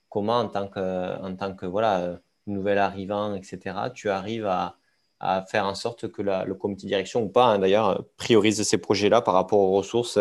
[0.09, 4.75] Comment, en tant que, en tant que voilà, nouvel arrivant, etc., tu arrives à,
[5.19, 8.77] à faire en sorte que le comité de direction, ou pas hein, d'ailleurs, priorise ces
[8.77, 10.19] projets-là par rapport aux ressources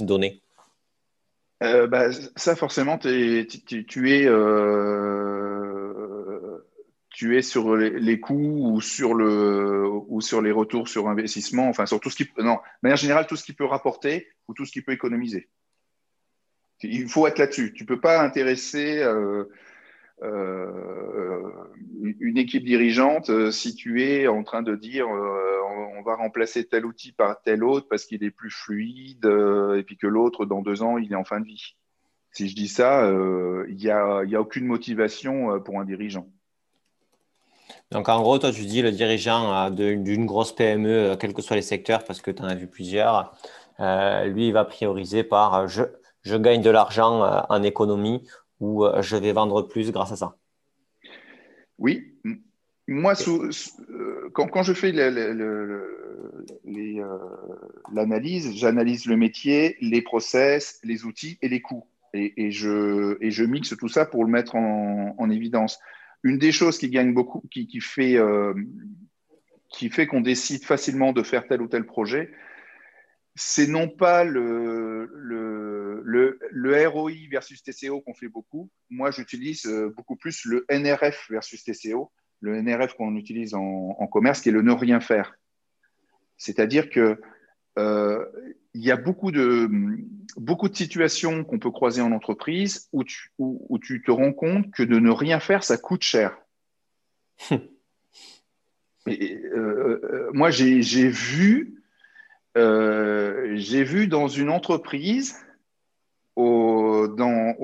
[0.00, 0.42] données?
[1.62, 5.21] Euh, bah, ça, forcément, tu, es, euh,
[7.12, 11.86] tu es sur les, coûts ou sur, le, ou sur les retours sur investissement, enfin,
[11.86, 12.28] sur tout ce qui.
[12.38, 15.48] Non, manière générale, tout ce qui peut rapporter ou tout ce qui peut économiser.
[16.82, 17.72] Il faut être là-dessus.
[17.74, 19.44] Tu ne peux pas intéresser euh,
[22.20, 25.06] une équipe dirigeante si tu es en train de dire
[26.02, 29.82] on va remplacer tel outil par tel autre parce qu'il est plus fluide euh, et
[29.82, 31.76] puis que l'autre, dans deux ans, il est en fin de vie.
[32.32, 35.84] Si je dis ça, euh, il n'y a, y a, aucune motivation euh, pour un
[35.84, 36.28] dirigeant.
[37.92, 41.62] Donc en gros, toi, tu dis le dirigeant d'une grosse PME, quels que soient les
[41.62, 43.34] secteurs, parce que tu en as vu plusieurs,
[43.78, 45.82] lui, il va prioriser par je,
[46.22, 48.26] je gagne de l'argent en économie
[48.60, 50.36] ou je vais vendre plus grâce à ça.
[51.78, 52.12] Oui,
[52.88, 53.14] moi,
[54.32, 56.08] quand, je fais euh,
[57.92, 61.84] l'analyse, j'analyse le métier, les process, les outils et les coûts.
[62.14, 65.78] Et je, mixe tout ça pour le mettre en, évidence.
[66.22, 68.54] Une des choses qui gagne beaucoup, qui, fait, euh,
[69.70, 72.30] qui fait qu'on décide facilement de faire tel ou tel projet,
[73.34, 75.08] c'est non pas le,
[76.88, 78.70] ROI versus TCO qu'on fait beaucoup.
[78.90, 84.40] Moi, j'utilise euh, beaucoup plus le NRF versus TCO le NRF qu'on utilise en, commerce,
[84.40, 85.34] qui est le ne rien faire.
[86.36, 87.20] C'est-à-dire que
[87.78, 88.26] euh,
[88.74, 89.68] il y a beaucoup de,
[90.36, 94.70] beaucoup de situations qu'on peut croiser en entreprise où tu, où, tu, te rends compte
[94.70, 96.36] que de ne rien faire, ça coûte cher.
[99.06, 101.82] Et, euh, euh, moi, j'ai vu,
[102.54, 105.36] j'ai vu dans une entreprise,
[106.36, 107.54] au, dans,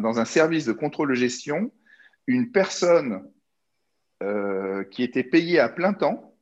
[0.00, 1.72] dans un service de contrôle de gestion,
[2.28, 3.24] une personne
[4.22, 6.34] euh, qui était payé à plein temps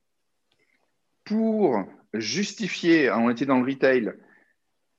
[1.24, 1.84] pour
[2.20, 4.12] justifier, on était dans le retail,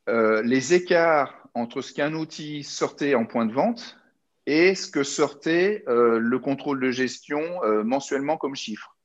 [0.09, 3.97] euh, les écarts entre ce qu'un outil sortait en point de vente
[4.45, 7.41] et ce que sortait euh, le contrôle de gestion
[7.83, 8.95] mensuellement comme chiffre.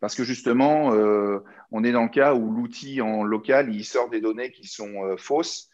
[0.00, 0.90] Parce que justement,
[1.70, 5.16] on est dans le cas où l'outil en local, il sort des données qui sont
[5.16, 5.70] fausses.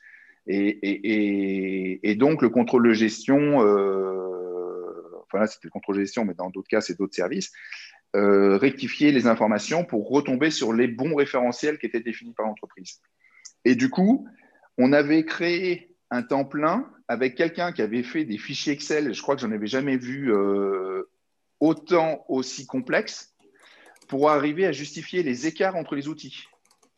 [0.46, 3.58] Et, et, donc, le contrôle de gestion
[5.30, 7.52] enfin là c'était le contrôle de gestion, mais dans d'autres cas c'est d'autres services,
[8.16, 13.00] euh, rectifier les informations pour retomber sur les bons référentiels qui étaient définis par l'entreprise.
[13.64, 14.26] Et du coup,
[14.78, 19.22] on avait créé un temps plein avec quelqu'un qui avait fait des fichiers Excel, je
[19.22, 21.08] crois que j'en avais jamais vu euh,
[21.60, 23.36] autant aussi complexes,
[24.08, 26.46] pour arriver à justifier les écarts entre les outils.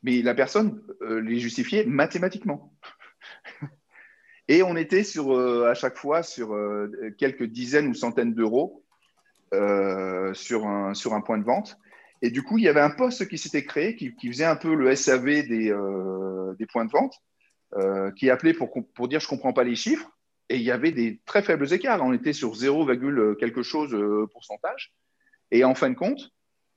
[0.03, 2.75] Mais la personne euh, les justifiait mathématiquement.
[4.49, 6.57] Et on était sur, à chaque fois sur
[7.17, 8.82] quelques dizaines ou centaines d'euros
[9.53, 11.79] euh, sur, un, sur un point de vente.
[12.23, 14.75] Et du coup, il y avait un poste qui s'était créé, qui, faisait un peu
[14.75, 15.75] le SAV des,
[16.59, 17.17] des points de vente,
[18.17, 20.09] qui appelait pour, pour dire je ne comprends pas les chiffres.
[20.49, 22.01] Et il y avait des très faibles écarts.
[22.05, 22.87] On était sur 0,
[23.37, 23.97] quelque chose
[24.31, 24.93] pourcentage.
[25.51, 26.33] Et en fin de compte,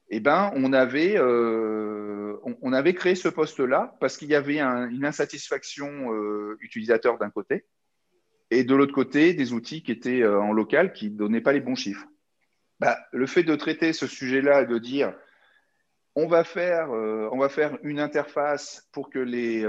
[0.10, 5.06] eh ben, on, avait, euh, on, avait créé ce poste-là parce qu'il y avait une
[5.06, 7.66] insatisfaction euh, utilisateur d'un côté
[8.52, 11.54] et de l'autre côté, des outils qui étaient euh, en local qui ne donnaient pas
[11.54, 12.06] les bons chiffres.
[12.80, 15.14] Bah, le fait de traiter ce sujet-là et de dire
[16.18, 16.90] on va, faire,
[17.50, 19.66] faire une interface pour que les,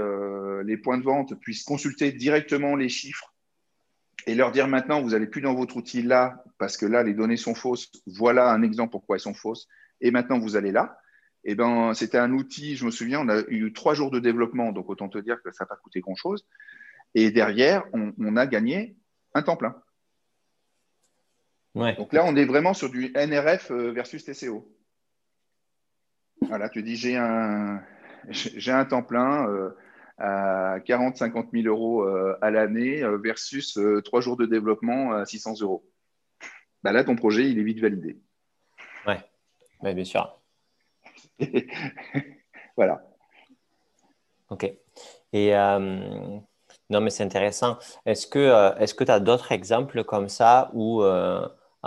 [0.63, 3.33] les points de vente puissent consulter directement les chiffres
[4.27, 7.13] et leur dire maintenant, vous n'allez plus dans votre outil là parce que là, les
[7.13, 7.91] données sont fausses.
[8.05, 9.67] Voilà un exemple pourquoi elles sont fausses
[10.01, 10.99] et maintenant vous allez là.
[11.45, 14.73] Eh ben, c'était un outil, je me souviens, on a eu trois jours de développement,
[14.73, 16.45] donc autant te dire que ça n'a pas coûté grand-chose.
[17.15, 18.97] Et derrière, on, a gagné
[19.33, 19.81] un temps plein.
[21.77, 24.67] Donc là, on est vraiment sur du NRF euh, versus TCO.
[26.41, 27.81] Voilà, tu dis j'ai un,
[28.29, 29.69] j'ai un temps plein euh,
[30.17, 35.61] à 40, 50 000 euros euh, à l'année versus trois jours de développement à 600
[35.61, 35.85] euros.
[36.83, 38.19] Bah là, ton projet, il est vite validé.
[39.83, 40.39] Oui, bien sûr.
[42.75, 43.03] voilà.
[44.49, 44.71] Ok.
[45.33, 45.51] Et
[46.89, 47.77] non, mais c'est intéressant.
[48.05, 51.03] Est-ce que tu as d'autres exemples comme ça où,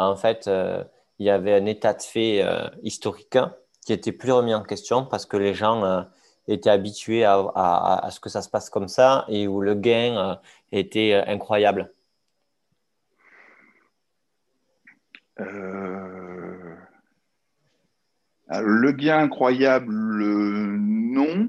[0.06, 0.48] en fait,
[1.18, 2.44] il y avait un état de fait
[2.82, 3.38] historique
[3.84, 6.06] qui était plus remis en question parce que les gens
[6.48, 10.38] étaient habitués à, ce que ça se passe comme ça et où le gain
[10.72, 11.90] était incroyable.
[18.48, 21.48] Le gain incroyable, non.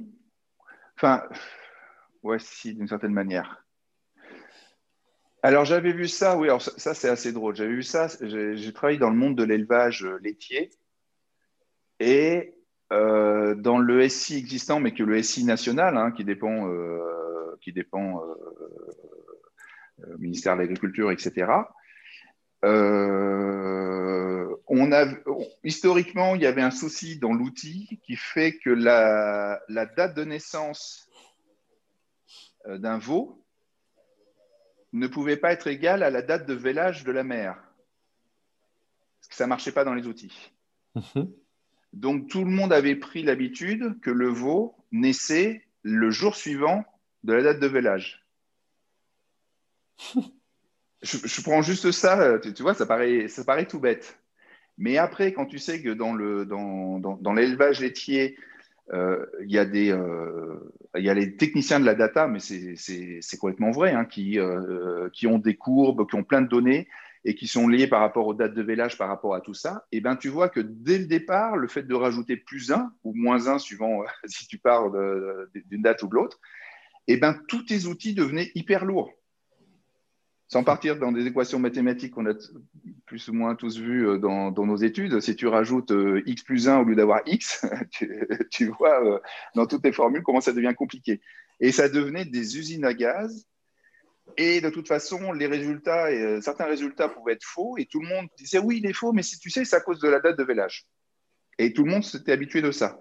[0.95, 1.23] Enfin,
[2.21, 3.60] voici d'une certaine manière.
[5.43, 7.55] Alors j'avais vu ça, oui, alors ça, c'est assez drôle.
[7.55, 10.69] J'avais vu ça, j'ai travaillé dans le monde de l'élevage laitier
[11.99, 12.53] et
[12.91, 17.73] euh, dans le SI existant, mais que le SI national, hein, qui dépend, euh, qui
[17.73, 21.51] dépend euh, ministère de l'Agriculture, etc.
[24.67, 25.05] on a,
[25.63, 29.59] historiquement, il y avait un souci dans l'outil qui fait que la
[29.95, 31.09] date de naissance
[32.67, 33.40] d'un veau
[34.93, 37.55] ne pouvait pas être égal à la date de vélage de la mère.
[39.19, 40.51] Parce que ça ne marchait pas dans les outils.
[40.95, 41.31] Mhm.
[41.93, 46.85] Donc tout le monde avait pris l'habitude que le veau naissait le jour suivant
[47.23, 48.25] de la date de vélage.
[51.01, 54.17] je, prends juste ça, tu, vois, ça paraît, ça paraît tout bête.
[54.77, 58.50] Mais après, quand tu sais que dans, le, dans, dans l'élevage laitier, euh,
[58.93, 63.37] il, y a des, euh, il y a les techniciens de la data, mais c'est
[63.39, 66.87] complètement vrai, hein, qui, euh, qui ont des courbes, qui ont plein de données
[67.23, 69.85] et qui sont liées par rapport aux dates de vélage, par rapport à tout ça.
[69.91, 73.13] Et ben, tu vois que dès le départ, le fait de rajouter plus 1 ou
[73.13, 76.39] moins 1, suivant si tu pars d'une date ou de l'autre,
[77.07, 79.11] et ben, tous tes outils devenaient hyper lourds
[80.51, 82.33] sans partir dans des équations mathématiques qu'on a
[83.05, 86.67] plus ou moins tous vues euh, dans, nos études, si tu rajoutes euh, x plus
[86.67, 87.65] 1 au lieu d'avoir x,
[88.51, 89.19] tu, vois euh,
[89.55, 91.21] dans toutes tes formules comment ça devient compliqué.
[91.61, 93.47] Et ça devenait des usines à gaz.
[94.35, 96.09] Et de toute façon, les résultats,
[96.41, 97.77] certains résultats pouvaient être faux.
[97.77, 99.81] Et tout le monde disait oui, il est faux, mais si tu sais, c'est à
[99.81, 100.85] cause de la date de vélage.
[101.59, 102.99] Et tout le monde s'était habitué de ça.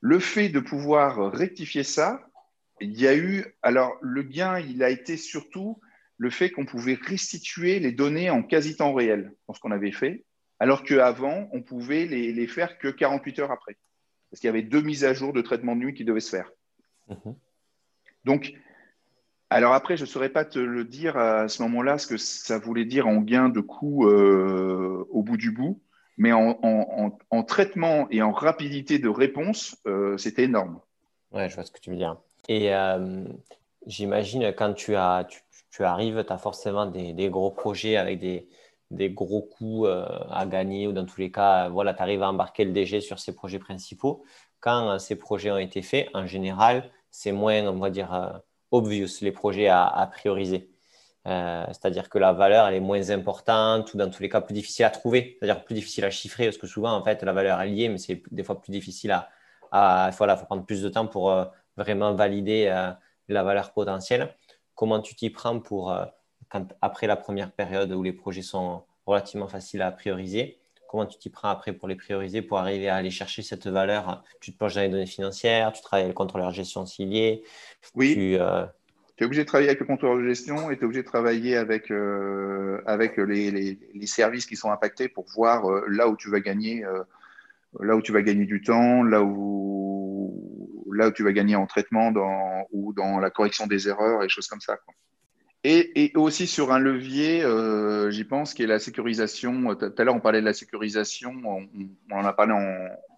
[0.00, 2.22] Le fait de pouvoir rectifier ça,
[2.80, 3.44] il y a eu.
[3.62, 5.78] Alors, le gain, il a été surtout
[6.20, 10.26] le fait qu'on pouvait restituer les données en quasi-temps réel dans ce qu'on avait fait,
[10.58, 13.78] alors qu'avant, on pouvait les, les, faire que 48 heures après.
[14.30, 16.28] Parce qu'il y avait deux mises à jour de traitement de nuit qui devaient se
[16.28, 16.52] faire.
[17.08, 17.34] Mhm.
[18.26, 18.52] Donc,
[19.48, 22.58] alors après, je ne saurais pas te le dire à ce moment-là, ce que ça
[22.58, 25.80] voulait dire en gain de coût euh, au bout du bout,
[26.18, 30.80] mais en, traitement et en rapidité de réponse, euh, c'était énorme.
[31.32, 32.18] Ouais, je vois ce que tu veux dire.
[32.46, 33.24] Et euh,
[33.86, 35.40] j'imagine quand tu as, tu
[35.80, 40.92] arrives, tu as forcément des, gros projets avec des, gros coûts euh, à gagner ou
[40.92, 44.24] dans tous les cas, voilà, tu arrives à embarquer le DG sur ces projets principaux.
[44.60, 48.30] Quand euh, ces projets ont été faits, en général, c'est moins, on va dire, euh,
[48.70, 50.70] obvious, les projets à, prioriser.
[51.26, 54.84] C'est-à-dire que la valeur, elle est moins importante ou dans tous les cas plus difficile
[54.86, 57.68] à trouver, c'est-à-dire plus difficile à chiffrer parce que souvent, en fait, la valeur est
[57.68, 59.28] liée, mais c'est des fois plus difficile à.
[59.70, 61.32] à voilà, il faut prendre plus de temps pour
[61.76, 62.66] vraiment valider
[63.28, 64.34] la valeur potentielle
[64.80, 66.06] comment tu t'y prends pour, euh,
[66.80, 70.56] après la première période où les projets sont relativement faciles à prioriser,
[70.88, 74.24] comment tu t'y prends après pour les prioriser, pour arriver à aller chercher cette valeur?
[74.40, 77.14] Tu te penches dans les données financières, tu travailles avec le contrôleur de gestion s'il
[77.14, 77.42] est.
[77.94, 78.14] Oui.
[78.14, 78.64] Tu euh,
[79.18, 81.58] es obligé de travailler avec le contrôleur de gestion et tu es obligé de travailler
[81.58, 86.40] avec, euh, avec les, les, services qui sont impactés pour voir là où tu vas
[86.40, 86.86] gagner.
[87.80, 89.60] là où tu vas gagner du temps, là où,
[90.92, 94.28] là où tu vas gagner en traitement dans, ou dans la correction des erreurs et
[94.28, 94.78] choses comme ça.
[95.62, 99.74] Et, aussi sur un levier, euh, j'y pense, qui est la sécurisation.
[99.74, 101.68] Tout à l'heure, on parlait de la sécurisation, on,
[102.10, 102.62] en a parlé en,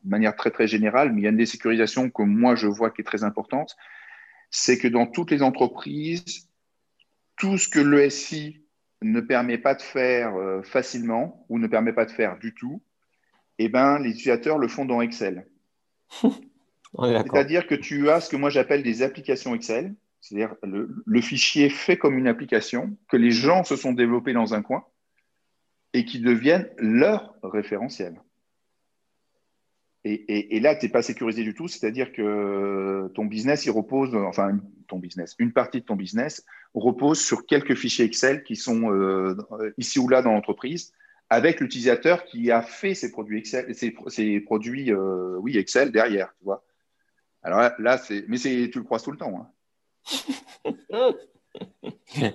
[0.02, 2.66] de manière très très générale, mais il y a une des sécurisations que moi je
[2.66, 3.76] vois qui est très importante,
[4.50, 6.48] c'est que dans toutes les entreprises,
[7.36, 8.66] tout ce que l'ESI
[9.02, 12.82] ne permet pas de faire euh, facilement ou ne permet pas de faire du tout,
[13.58, 15.46] eh ben, les utilisateurs le font dans Excel.
[16.98, 21.96] C'est-à-dire que tu as ce que moi j'appelle des applications Excel, c'est-à-dire le, fichier fait
[21.96, 24.84] comme une application que les gens se sont développés dans un coin
[25.94, 28.20] et qui deviennent leur référentiel.
[30.04, 34.58] Et, là, tu n'es pas sécurisé du tout, c'est-à-dire que ton business, il repose, enfin,
[34.88, 39.36] ton business, une partie de ton business repose sur quelques fichiers Excel qui sont euh,
[39.78, 40.92] ici ou là dans l'entreprise,
[41.30, 46.44] avec l'utilisateur qui a fait ces produits Excel, ces, produits, euh, oui, Excel derrière, tu
[46.44, 46.64] vois.
[47.42, 49.34] Alors là, c'est, mais c'est, tu le croises tout le temps.
[49.36, 51.14] Hein.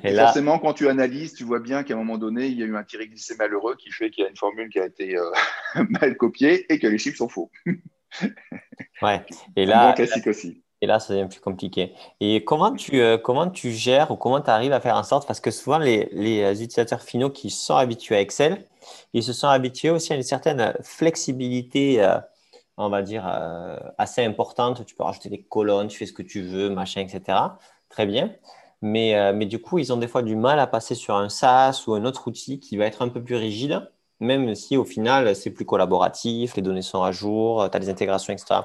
[0.04, 2.66] Et Forcément, quand tu analyses, tu vois bien qu'à un moment donné, il y a
[2.66, 5.16] eu un tiré glissé malheureux qui fait qu'il y a une formule qui a été
[5.18, 5.32] euh,
[5.90, 7.52] mal copiée et que les chiffres sont faux.
[9.02, 9.26] ouais.
[9.56, 10.64] Et là, classique aussi.
[10.82, 11.94] Et là, ça devient plus compliqué.
[12.20, 15.28] Et comment tu, euh, comment tu gères ou comment tu arrives à faire en sorte,
[15.28, 18.66] parce que souvent les, les utilisateurs finaux qui sont habitués à Excel,
[19.14, 22.18] Ils se sont habitués aussi à une certaine flexibilité, euh,
[22.78, 24.86] on va dire, euh, assez importante.
[24.86, 27.40] Tu peux rajouter des colonnes, tu fais ce que tu veux, machin, etc.
[27.90, 28.32] Très bien.
[28.82, 31.30] Mais, euh, mais du coup, ils ont des fois du mal à passer sur un
[31.30, 34.86] SaaS ou un autre outil qui va être un peu plus rigide, même si au
[34.86, 38.62] final, c'est plus collaboratif, les données sont à jour, tu as des intégrations, etc.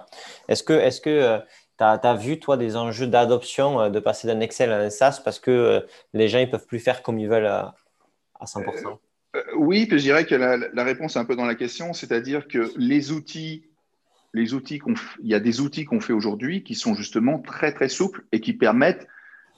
[0.49, 1.41] Est-ce que, que
[1.79, 5.39] tu as, vu, toi, des enjeux d'adoption de passer d'un Excel à un SaaS parce
[5.39, 7.75] que les gens ne peuvent plus faire comme ils veulent à
[8.45, 8.99] 100%
[9.35, 12.73] euh, oui, je dirais que la, réponse est un peu dans la question, c'est-à-dire que
[12.77, 13.65] les outils,
[14.35, 18.41] il y a des outils qu'on fait aujourd'hui qui sont justement très très souples et
[18.41, 19.07] qui permettent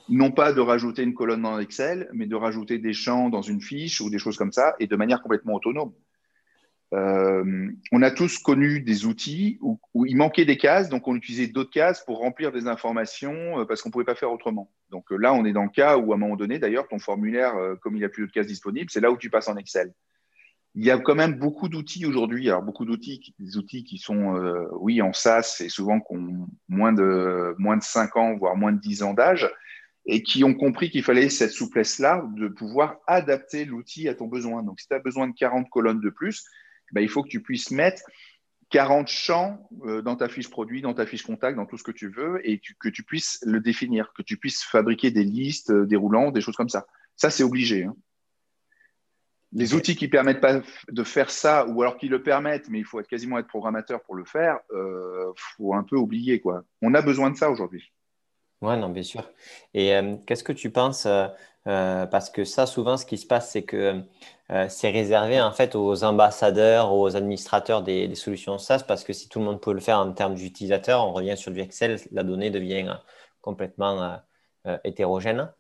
[0.09, 3.61] non pas de rajouter une colonne dans Excel, mais de rajouter des champs dans une
[3.61, 5.93] fiche ou des choses comme ça et de manière complètement autonome.
[6.93, 11.49] Euh, on a tous connu des outils où, il manquait des cases, donc on utilisait
[11.49, 14.71] d'autres cases pour remplir des informations euh, parce qu'on ne pouvait pas faire autrement.
[14.91, 16.99] Donc euh, là, on est dans le cas où, à un moment donné, d'ailleurs, ton
[16.99, 19.57] formulaire, comme il n'y a plus de cases disponibles, c'est là où tu passes en
[19.57, 19.93] Excel.
[20.75, 22.49] Il y a quand même beaucoup d'outils aujourd'hui.
[22.49, 24.35] Alors, beaucoup d'outils, des outils qui sont,
[24.73, 28.73] oui, en SaaS et souvent qui ont moins de, moins de 5 ans, voire moins
[28.73, 29.49] de 10 ans d'âge,
[30.07, 34.63] et qui ont compris qu'il fallait cette souplesse-là de pouvoir adapter l'outil à ton besoin.
[34.63, 36.45] Donc, si tu as besoin de 40 colonnes de plus,
[36.93, 38.03] ben, il faut que tu puisses mettre
[38.71, 41.93] 40 champs euh, dans ta fiche produit, dans ta fiche contact, dans tout ce que
[41.93, 45.87] tu veux, et que tu puisses le définir, que tu puisses fabriquer des listes euh,
[45.87, 46.87] déroulantes, des choses comme ça.
[47.17, 47.85] Ça, c'est obligé.
[47.85, 47.97] Hein.
[49.55, 52.85] Les outils qui permettent pas de faire ça, ou alors qui le permettent, mais il
[52.85, 56.41] faut être, quasiment être programmateur pour le faire, il euh, faut un peu oublier.
[56.41, 56.65] Quoi.
[56.83, 57.93] On a besoin de ça aujourd'hui.
[58.61, 59.31] Oui, non, bien sûr.
[59.75, 59.93] Et
[60.27, 61.07] qu'est-ce que tu penses
[61.65, 64.03] Parce que ça, souvent, ce qui se passe, c'est que
[64.51, 69.29] euh, c'est réservé en fait aux ambassadeurs, aux administrateurs des, solutions SaaS parce que si
[69.29, 72.25] tout le monde peut le faire en termes d'utilisateurs, on revient sur du Excel, la
[72.25, 72.95] donnée devient euh,
[73.41, 74.21] complètement
[74.67, 75.51] euh, hétérogène.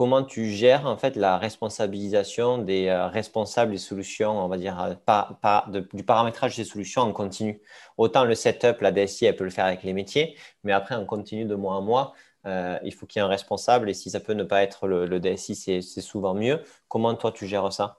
[0.00, 5.68] Comment tu gères en fait la responsabilisation des responsables des solutions, on va dire, pas,
[5.92, 7.60] du paramétrage des solutions en continu
[7.98, 11.04] Autant le setup, la DSI, elle peut le faire avec les métiers, mais après, en
[11.04, 12.14] continu de mois en mois,
[12.46, 14.88] euh, il faut qu'il y ait un responsable et si ça peut ne pas être
[14.88, 16.60] le, DSI, c'est souvent mieux.
[16.88, 17.98] Comment toi tu gères ça?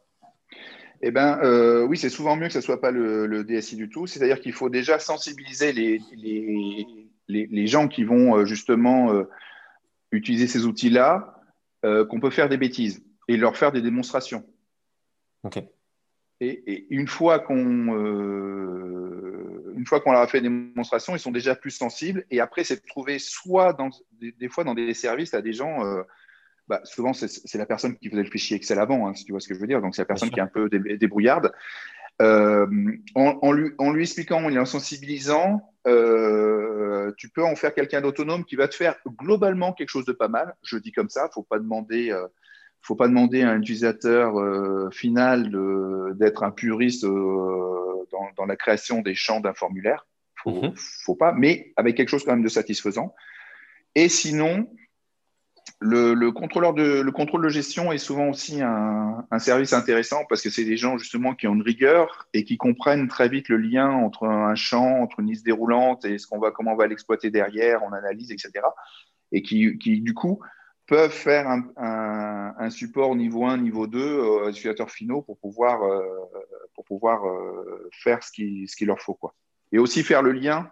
[1.04, 3.90] Eh ben, euh, oui, c'est souvent mieux que ce ne soit pas le, DSI du
[3.90, 4.08] tout.
[4.08, 9.14] C'est-à-dire qu'il faut déjà sensibiliser les, gens qui vont euh, justement
[10.12, 11.41] utiliser ces outils-là,
[11.82, 14.46] qu'on peut faire des bêtises et leur faire des démonstrations.
[15.44, 15.64] OK.
[16.42, 17.58] Et, une fois qu'on
[19.76, 22.26] une fois qu'on leur a fait des démonstrations, ils sont déjà plus sensibles.
[22.30, 25.86] Et après, c'est de trouver soit dans, des, fois dans des services à des gens.
[25.86, 26.04] Euh,
[26.68, 29.42] bah, souvent, c'est la personne qui faisait le fichier Excel avant, hein, si tu vois
[29.42, 29.82] ce que je veux dire.
[29.82, 31.52] Donc, c'est la personne qui est un peu débrouillarde.
[32.22, 32.68] Euh,
[33.16, 38.46] en, lui, en, lui, expliquant, en lui sensibilisant, euh, tu peux en faire quelqu'un d'autonome
[38.46, 40.56] qui va te faire globalement quelque chose de pas mal.
[40.64, 42.16] Je dis comme ça, faut pas demander
[42.84, 44.34] faut pas demander à un utilisateur
[44.94, 45.52] final
[46.16, 50.06] d'être un puriste dans, la création des champs d'un formulaire.
[50.44, 50.74] Faut, mhm.
[50.76, 53.14] faut pas, mais avec quelque chose quand même de satisfaisant.
[53.96, 54.68] Et sinon,
[55.82, 60.52] le, contrôleur de, le contrôle de gestion est souvent aussi un, service intéressant parce que
[60.52, 63.90] c'est des gens justement qui ont une rigueur et qui comprennent très vite le lien
[63.90, 67.32] entre un champ, entre une liste déroulante et ce qu'on va, comment on va l'exploiter
[67.32, 68.52] derrière, on analyse, etc.
[69.32, 70.40] Et qui, du coup,
[70.86, 76.04] peuvent faire un, support niveau 1, niveau 2 aux utilisateurs finaux pour pouvoir, euh,
[76.76, 79.16] pour pouvoir euh, faire ce qu'il ce leur faut.
[79.16, 79.34] Quoi.
[79.72, 80.70] Et aussi faire le lien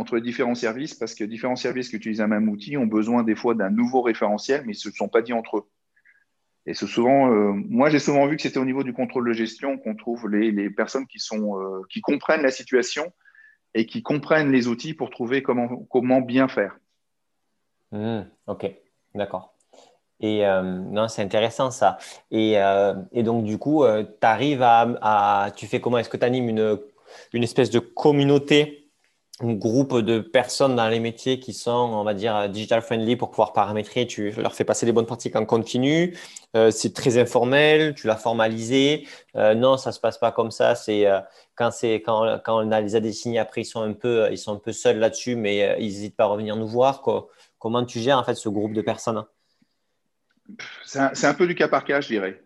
[0.00, 3.22] entre les différents services, parce que différents services qui utilisent un même outil ont besoin
[3.22, 5.68] des fois d'un nouveau référentiel, mais ils ne se sont pas dit entre eux.
[6.66, 9.32] Et c'est souvent, euh, moi j'ai souvent vu que c'était au niveau du contrôle de
[9.32, 13.12] gestion qu'on trouve les, les, personnes qui, sont, qui comprennent la situation
[13.74, 16.76] et qui comprennent les outils pour trouver comment, comment bien faire.
[17.92, 18.74] Mmh, ok.
[19.14, 19.54] D'accord.
[20.20, 21.98] Et euh, non, c'est intéressant ça.
[22.30, 25.98] Et, euh, et, donc, du coup, euh, tu arrives à, Tu fais comment?
[25.98, 26.78] Est-ce que tu animes une,
[27.32, 28.79] une espèce de communauté, un
[29.42, 33.52] groupe de personnes dans les métiers qui sont, on va dire, digital friendly pour pouvoir
[33.52, 36.16] paramétrer Tu leur fais passer les bonnes pratiques en continu
[36.70, 40.74] C'est très informel Tu l'as formalisé Non, ça se passe pas comme ça.
[40.74, 41.06] C'est
[41.54, 44.58] quand, quand, quand on a les a après, ils sont un peu, ils sont un
[44.58, 47.00] peu seuls là-dessus, mais ils n'hésitent pas à revenir nous voir.
[47.00, 47.28] Quoi.
[47.58, 49.24] Comment tu gères en fait ce groupe de personnes?
[50.84, 52.42] C'est un, peu du cas par cas, je dirais.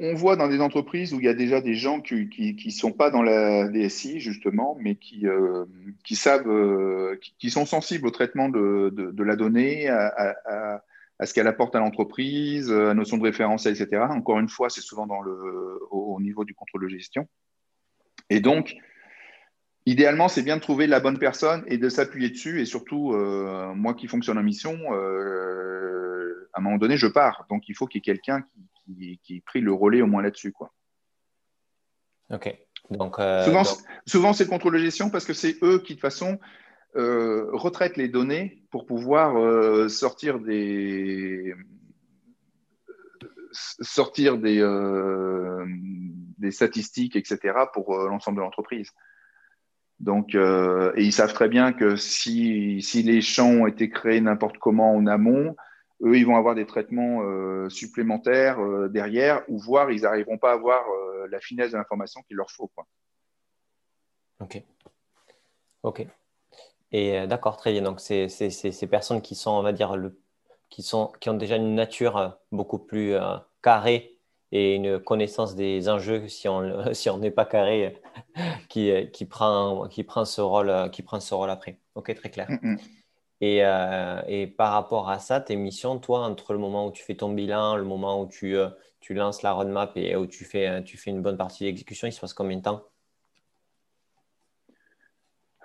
[0.00, 2.92] On, voit dans des entreprises où il y a déjà des gens qui ne sont
[2.92, 5.64] pas dans la DSI, justement, mais qui, euh,
[6.12, 10.80] savent, euh, qui, sont sensibles au traitement de, la donnée, à,
[11.24, 14.02] ce qu'elle apporte à l'entreprise, à la notion de référentiel, etc.
[14.10, 15.06] Encore une fois, c'est souvent
[15.90, 17.28] au, niveau du contrôle de gestion.
[18.30, 18.76] Et donc,
[19.86, 22.62] Idéalement, c'est bien de trouver la bonne personne et de s'appuyer dessus.
[22.62, 24.78] Et surtout, euh, moi qui fonctionne en mission,
[26.54, 27.44] à un moment donné, je pars.
[27.50, 28.73] Donc, il faut qu'il y ait quelqu'un qui,
[29.22, 30.52] qui pris le relais au moins là-dessus.
[30.52, 30.72] Quoi.
[32.30, 32.56] Ok.
[32.90, 33.16] Donc,
[34.06, 36.38] souvent, c'est le contrôle de gestion parce que c'est eux qui, de toute façon,
[36.94, 41.54] retraitent les données pour pouvoir sortir des,
[43.52, 44.60] sortir des,
[46.38, 47.38] des statistiques, etc.,
[47.72, 48.92] pour l'ensemble de l'entreprise.
[50.00, 54.20] Donc, euh, et ils savent très bien que si, si, les champs ont été créés
[54.20, 55.56] n'importe comment en amont,
[56.04, 60.50] eux, ils vont avoir des traitements euh, supplémentaires euh, derrière, ou voire ils n'arriveront pas
[60.50, 60.84] à avoir
[61.30, 62.70] la finesse de l'information qu'il leur faut.
[62.74, 62.86] Quoi.
[64.40, 64.62] Ok.
[65.82, 66.06] Ok.
[66.92, 67.82] Et d'accord, très bien.
[67.82, 70.20] Donc, c'est ces personnes qui sont, on va dire, le,
[70.68, 73.14] qui, sont, qui ont déjà une nature beaucoup plus
[73.62, 74.14] carrée
[74.52, 78.00] et une connaissance des enjeux si on si on n'est pas carré
[78.68, 82.48] qui, qui prend qui prend ce rôle qui prend ce rôle après ok très clair
[82.50, 82.78] mm, mm.
[83.44, 87.02] Et, euh, et, par rapport à ça tes missions toi entre le moment où tu
[87.02, 88.68] fais ton bilan le moment où tu, euh,
[89.00, 92.12] tu lances la roadmap et où tu fais tu fais une bonne partie d'exécution il
[92.12, 92.82] se passe combien de temps?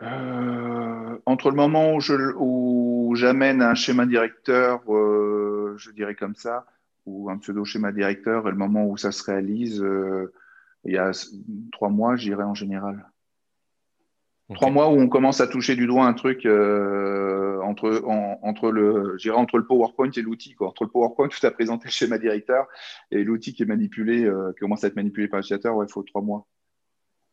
[0.01, 1.97] Euh, entre le moment
[2.37, 6.65] où j'amène un schéma directeur je dirais comme ça
[7.09, 10.31] ou un pseudo-schéma directeur et le moment où ça se réalise, euh,
[10.85, 11.11] il y a
[11.71, 13.05] trois mois, j'irai en général.
[14.53, 18.01] Trois mois où on commence à toucher du doigt un truc euh, entre,
[18.41, 20.55] entre, le, entre le PowerPoint et l'outil.
[20.59, 22.65] Entre le PowerPoint où tu as présenté le schéma directeur
[23.11, 25.91] et l'outil qui est manipulé, euh, qui commence à être manipulé par l'utilisateur, ouais, il
[25.91, 26.45] faut trois mois.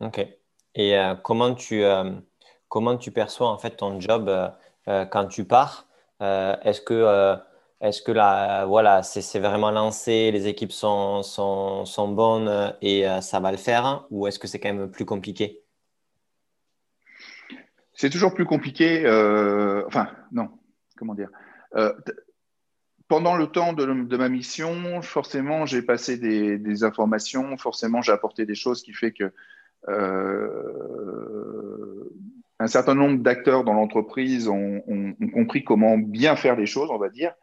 [0.01, 0.27] Ok.
[0.75, 1.83] Et comment, tu,
[2.69, 4.31] comment tu perçois en fait ton job
[4.87, 5.89] quand tu pars?
[6.21, 7.39] Est-ce que
[7.81, 13.21] est-ce que là, voilà, c'est vraiment lancé, les équipes sont, sont, sont bonnes et euh,
[13.21, 14.07] ça va le faire?
[14.11, 15.63] Ou est-ce que c'est quand même plus compliqué?
[17.97, 19.05] C'est toujours plus compliqué.
[19.05, 20.51] Euh, enfin, non,
[20.97, 21.31] comment dire
[21.75, 21.93] euh,
[23.09, 28.55] Pendant le temps de, ma mission, forcément, j'ai passé des, informations, forcément, j'ai apporté des
[28.55, 29.33] choses qui fait que
[32.59, 34.83] un certain nombre d'acteurs dans l'entreprise ont,
[35.33, 37.35] compris comment bien faire les choses, on va dire.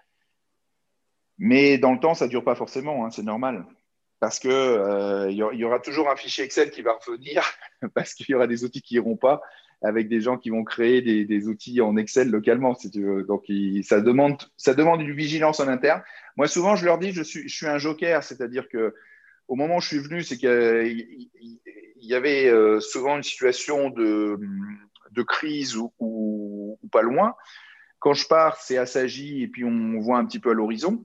[1.38, 3.66] Mais dans le temps, ça ne dure pas forcément, hein, c'est normal.
[4.20, 7.44] Parce qu'il euh, y, y, aura toujours un fichier Excel qui va revenir,
[7.94, 9.42] parce qu'il y aura des outils qui n'iront pas,
[9.84, 13.24] avec des gens qui vont créer des, outils en Excel localement, si tu veux.
[13.24, 13.44] Donc,
[13.84, 16.02] ça, demande, ça demande une vigilance en interne.
[16.38, 18.96] Moi, souvent, je leur dis, je suis, je suis un joker, c'est-à-dire que
[19.50, 21.30] au moment où je suis venu, c'est qu'il
[21.98, 24.40] y avait euh, souvent une situation de,
[25.12, 27.36] de crise ou, ou, ou, pas loin.
[28.00, 31.04] Quand je pars, c'est assagi et puis on voit un petit peu à l'horizon.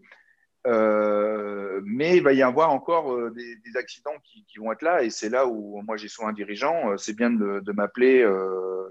[0.69, 5.03] Euh, mais il va y avoir encore euh, des, accidents qui, vont être là.
[5.03, 6.91] Et c'est là où moi j'ai souvent un dirigeant.
[6.91, 8.23] Euh, c'est bien de, m'appeler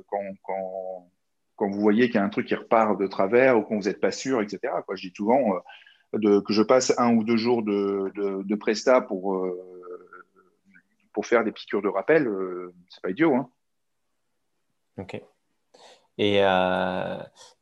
[0.08, 1.10] quand, quand,
[1.56, 3.84] quand, vous voyez qu'il y a un truc qui repart de travers ou quand vous
[3.84, 4.74] n'êtes pas sûr, etc.
[4.94, 5.62] Je dis souvent
[6.14, 8.12] que je passe un ou deux jours de,
[8.44, 9.46] de, presta pour,
[11.14, 12.28] pour faire des piqûres de rappel.
[12.90, 13.36] c'est pas idiot.
[13.36, 13.50] Hein.
[14.98, 15.22] Ok.
[16.18, 16.42] Et,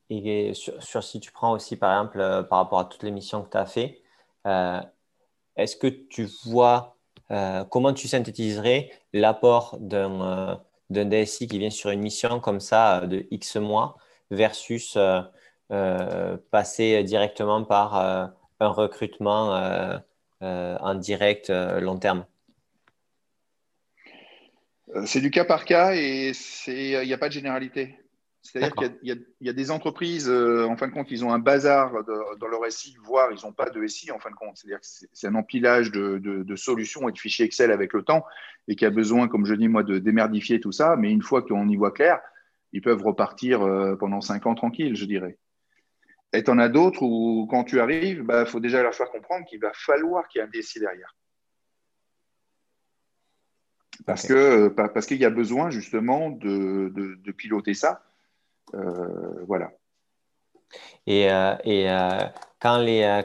[0.09, 3.49] et sur, si tu prends aussi, par exemple, par rapport à toutes les missions que
[3.49, 4.01] tu as fait,
[4.45, 6.97] est-ce que tu vois
[7.31, 10.59] euh, comment tu synthétiserais l'apport d'un
[10.91, 13.97] euh, DSI qui vient sur une mission comme ça de X mois
[14.29, 14.97] versus
[16.51, 19.99] passer directement par un recrutement
[20.41, 22.25] en direct long terme?
[25.05, 26.31] C'est du cas par cas et
[26.67, 27.97] il n'y a pas de généralité.
[28.45, 31.91] C'est-à-dire qu'il y, a des entreprises, euh, en fin de compte, ils ont un bazar
[32.39, 34.55] dans leur SI, voire ils n'ont pas de SI, en fin de compte.
[34.55, 38.23] C'est-à-dire que c'est un empilage de, solutions et de fichiers Excel avec le temps
[38.67, 40.95] et qui a besoin, comme je dis, moi, de démerdifier tout ça.
[40.95, 42.19] Mais une fois qu'on y voit clair,
[42.71, 45.39] ils peuvent repartir euh, pendant cinq ans tranquilles, je dirais.
[46.31, 49.09] Et tu en as d'autres où, quand tu arrives, il bah, faut déjà leur faire
[49.09, 51.15] comprendre qu'il va falloir qu'il y ait un DSI derrière.
[54.05, 58.14] Parce que parce qu'il y a besoin justement de piloter ça euh,
[59.47, 59.71] voilà.
[61.07, 62.19] Et, euh, et euh,
[62.59, 63.21] quand les,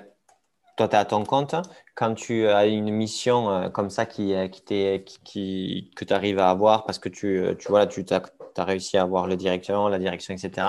[0.77, 1.55] toi, tu es à ton compte,
[1.95, 6.85] quand tu as une mission comme ça qui, qui, qui que tu arrives à avoir
[6.85, 8.23] parce que tu, tu, voilà, tu as,
[8.57, 10.67] as, réussi à avoir le directeur, la direction, etc.,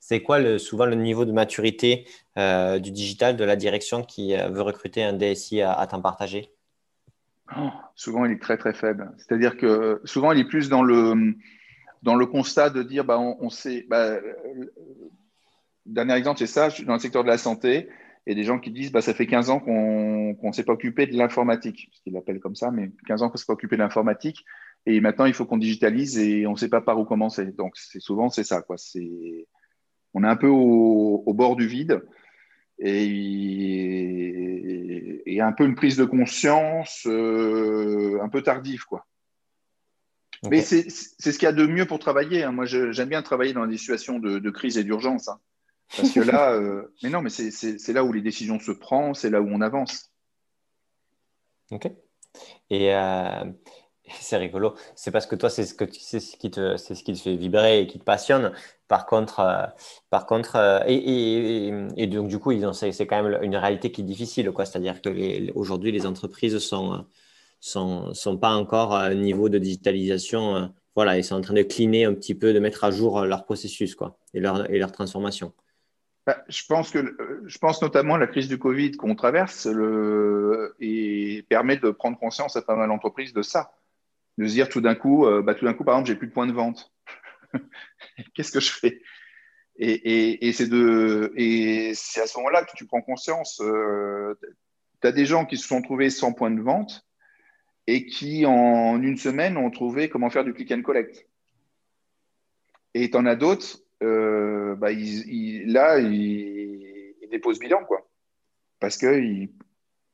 [0.00, 2.06] c'est quoi le, souvent le niveau de maturité
[2.36, 6.50] du digital, de la direction qui veut recruter un DSI à, temps partagé?
[7.56, 9.12] Oh, Souvent, il est très, très faible.
[9.18, 11.34] C'est-à-dire que souvent, il est plus dans le
[12.04, 14.20] dans le constat de dire, bah, on, sait, bah,
[15.86, 17.88] dernier exemple, c'est ça, je suis dans le secteur de la santé,
[18.26, 21.06] et des gens qui disent, bah, ça fait 15 ans qu'on ne s'est pas occupé
[21.06, 23.76] de l'informatique, ce qu'ils l'appellent comme ça, mais 15 ans qu'on ne s'est pas occupé
[23.76, 24.44] de l'informatique,
[24.84, 27.46] et maintenant il faut qu'on digitalise et on ne sait pas par où commencer.
[27.52, 28.76] Donc souvent c'est ça, quoi.
[30.12, 32.02] On est un peu au, bord du vide.
[32.78, 33.00] et,
[35.40, 39.06] un peu une prise de conscience euh, un peu tardive, quoi.
[40.50, 42.42] Mais c'est ce qu'il y a de mieux pour travailler.
[42.42, 42.52] Hein.
[42.52, 45.28] Moi, j'aime bien travailler dans des situations de, crise et d'urgence.
[45.28, 45.38] Hein.
[45.96, 49.30] Parce que là, euh, mais non, mais c'est là où les décisions se prennent, c'est
[49.30, 50.10] là où on avance.
[51.70, 51.90] Ok.
[52.70, 53.44] Et euh,
[54.20, 54.74] c'est rigolo.
[54.96, 57.80] C'est parce que toi, c'est ce, que, ce, qui te, ce qui te fait vibrer
[57.80, 58.52] et qui te passionne.
[58.88, 59.66] Par contre, euh,
[60.10, 64.04] par contre euh, et, et, donc, du coup, c'est quand même une réalité qui est
[64.04, 64.52] difficile.
[64.56, 67.06] C'est-à-dire qu'aujourd'hui, les, les entreprises sont,
[67.64, 70.70] sont, sont pas encore à un niveau de digitalisation.
[70.94, 73.44] voilà, ils sont en train de cleaner un petit peu, de mettre à jour leur
[73.44, 75.54] processus quoi, et, leur, transformation.
[76.26, 80.74] Bah, je pense que je pense notamment à la crise du Covid qu'on traverse le,
[80.78, 83.72] et permet de prendre conscience à pas mal d'entreprises de ça,
[84.36, 86.28] de se dire tout d'un coup, euh, bah, tout d'un coup, par exemple, j'ai plus
[86.28, 86.92] de points de vente.
[88.34, 89.00] Qu'est-ce que je fais?
[89.76, 93.60] Et, c'est de et c'est à ce moment-là que tu prends conscience.
[93.62, 94.38] Euh,
[95.00, 97.04] tu as des gens qui se sont trouvés sans points de vente
[97.86, 101.26] et qui en une semaine ont trouvé comment faire du click and collect.
[102.94, 108.06] Et tu en as d'autres euh, bah, là, il, dépose bilan, quoi.
[108.78, 109.48] Parce que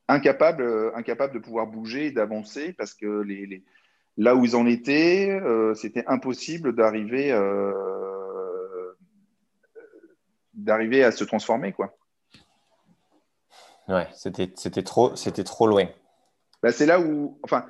[0.08, 3.24] incapable, incapable de pouvoir bouger d'avancer, parce que
[4.16, 7.72] là où ils en étaient, euh, c'était impossible d'arriver euh,
[10.54, 11.96] d'arriver à se transformer, quoi.
[13.88, 15.88] Ouais, c'était trop, c'était trop loin.
[16.62, 17.66] Bah, c'est là où, enfin,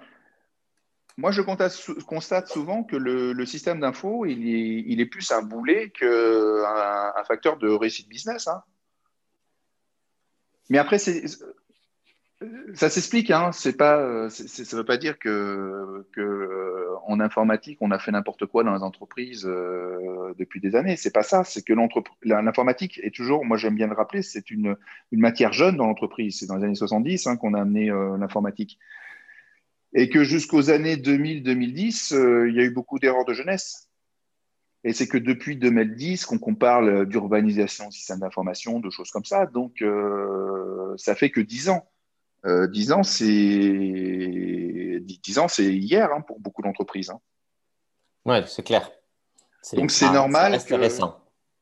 [1.17, 7.25] moi, je constate souvent que le, système d'info, il est, plus un boulet qu'un un
[7.25, 8.49] facteur de réussite business.
[8.49, 8.63] Hein.
[10.71, 10.99] Mais après,
[12.75, 13.31] ça s'explique.
[13.31, 13.51] Hein.
[13.53, 16.05] C'est pas, ça ne veut pas dire que,
[17.07, 20.97] en informatique, on a fait n'importe quoi dans les entreprises euh, depuis des années.
[20.97, 21.45] C'est pas ça.
[21.45, 21.75] C'est que
[22.23, 24.77] l'informatique est toujours, moi j'aime bien le rappeler, c'est une,
[25.13, 26.39] matière jeune dans l'entreprise.
[26.39, 28.79] C'est dans les années 70 hein, qu'on a amené euh, l'informatique
[29.93, 33.89] et que jusqu'aux années 2000-2010, euh, il y a eu beaucoup d'erreurs de jeunesse.
[34.85, 39.47] Et c'est que depuis 2010 qu'on parle d'urbanisation, système d'information, de choses comme ça.
[39.47, 41.91] Donc, euh, ça fait que 10 ans.
[42.47, 43.25] Euh, 10 ans, c'est
[45.01, 47.11] 10 ans, c'est hier hein, pour beaucoup d'entreprises.
[47.11, 47.21] Hein.
[48.25, 48.91] Oui, c'est clair.
[49.75, 50.59] Donc, c'est normal.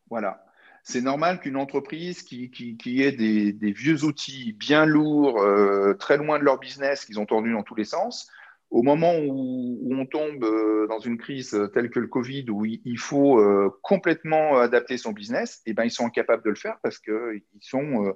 [0.08, 0.44] Voilà
[0.88, 6.38] c'est normal qu'une entreprise qui, qui, ait des, vieux outils bien lourds, euh, très loin
[6.38, 8.30] de leur business, qu'ils ont tordus dans tous les sens,
[8.70, 12.98] au moment où, on tombe euh, dans une crise telle que le Covid, où il,
[12.98, 16.78] faut euh, complètement adapter son business, et eh ben, ils sont incapables de le faire
[16.82, 18.14] parce qu'ils sont,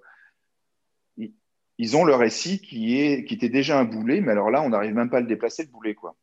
[1.82, 4.70] ils, ont leur récit qui, est, qui était déjà un boulet, mais alors là, on
[4.70, 5.94] n'arrive même pas à le déplacer, le boulet.
[5.94, 6.14] Quoi.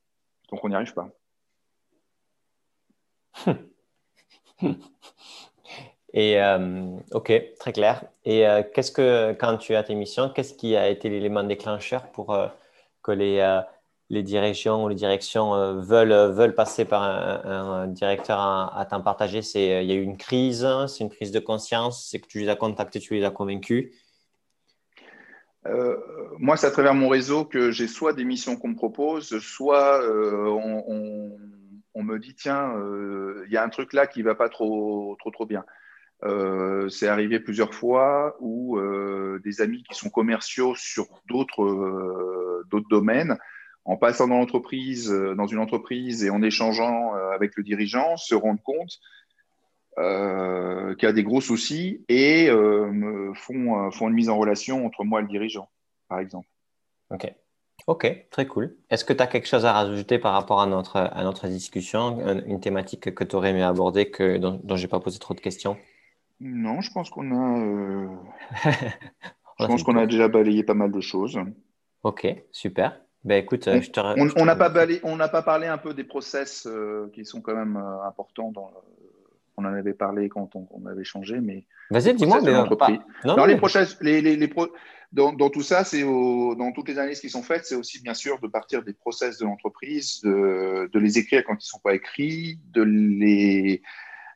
[0.51, 1.10] Donc, on n'y arrive pas.
[6.14, 8.03] Et euh, ok, très clair.
[8.26, 12.07] Et euh, qu'est-ce que, quand tu as tes missions, qu'est-ce qui a été l'élément déclencheur
[12.12, 12.47] pour euh,
[13.03, 13.62] que les,
[14.10, 19.41] les directions ou les directions veulent, veulent passer par un, directeur à, temps partagé?
[19.41, 22.39] C'est il y a eu une crise, c'est une prise de conscience, c'est que tu
[22.39, 23.91] les as contactés, tu les as convaincus.
[26.38, 30.01] Moi, c'est à travers mon réseau que j'ai soit des missions qu'on me propose, soit
[30.07, 31.38] on,
[31.93, 32.74] on, me dit tiens,
[33.45, 35.66] il y a un truc là qui va pas trop trop trop bien.
[36.26, 42.66] Euh, c'est arrivé plusieurs fois où euh, des amis qui sont commerciaux sur d'autres euh,
[42.70, 43.38] d'autres domaines,
[43.86, 48.62] en passant dans l'entreprise, dans une entreprise et en échangeant avec le dirigeant, se rendent
[48.62, 48.99] compte
[50.00, 55.04] qu'il y a des gros soucis et me font, font une mise en relation entre
[55.04, 55.70] moi et le dirigeant,
[56.08, 56.47] par exemple.
[57.12, 57.34] Ok.
[57.88, 58.76] Ok, très cool.
[58.89, 62.20] Est-ce que tu as quelque chose à rajouter par rapport à notre, à notre discussion,
[62.45, 65.34] une thématique que tu aurais aimé aborder, que, dont, dont je n'ai pas posé trop
[65.34, 65.78] de questions?
[66.39, 68.08] Non, je pense qu'on a, euh,
[69.60, 71.38] je pense qu'on a déjà balayé pas mal de choses.
[72.04, 73.02] Ok, super.
[73.26, 73.82] Ben, écoute, euh,
[74.38, 74.72] on n'a pas
[75.04, 77.76] on n'a pas parlé un peu des process euh, qui sont quand même
[78.08, 78.52] importants.
[78.52, 78.72] Dans,
[79.60, 81.66] on en avait parlé quand on, avait changé, mais.
[81.91, 82.41] Vas-y, dis-moi.
[82.41, 82.53] Mais
[83.24, 84.49] dans les process, les, les, les
[85.12, 88.14] dans, dans, tout ça, c'est dans toutes les analyses qui sont faites, c'est aussi bien
[88.14, 91.80] sûr de partir des process de l'entreprise, de, de, les écrire quand ils ne sont
[91.80, 93.82] pas écrits, de les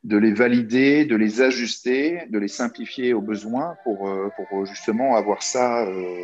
[0.04, 5.16] de les valider, de les ajuster, de les simplifier aux besoins pour, euh, pour justement
[5.16, 6.20] avoir ça, euh,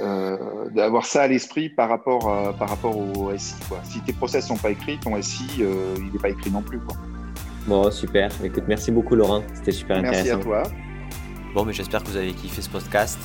[0.00, 3.54] euh, d'avoir ça à l'esprit par rapport, à, par rapport au SI.
[3.68, 3.80] Quoi.
[3.84, 6.80] Si tes process sont pas écrits, ton SI, il n'est pas écrit non plus.
[6.80, 6.96] Quoi.
[7.66, 8.30] Bon, super.
[8.44, 10.24] Écoute, merci beaucoup Laurent, c'était super intéressant.
[10.24, 10.62] Merci à toi.
[11.54, 13.18] Bon, mais j'espère que vous avez kiffé ce podcast.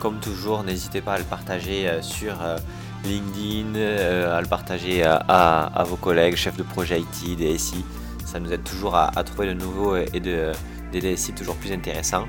[0.00, 2.34] comme toujours, n'hésitez pas à le partager sur
[3.04, 7.84] LinkedIn, à le partager à, à, vos collègues, chefs de projet IT, des SI
[8.26, 10.52] ça nous aide toujours à, trouver de nouveaux et de,
[10.92, 12.26] des DSI toujours plus intéressants.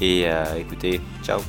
[0.00, 0.26] Et
[0.58, 1.40] écoutez, ciao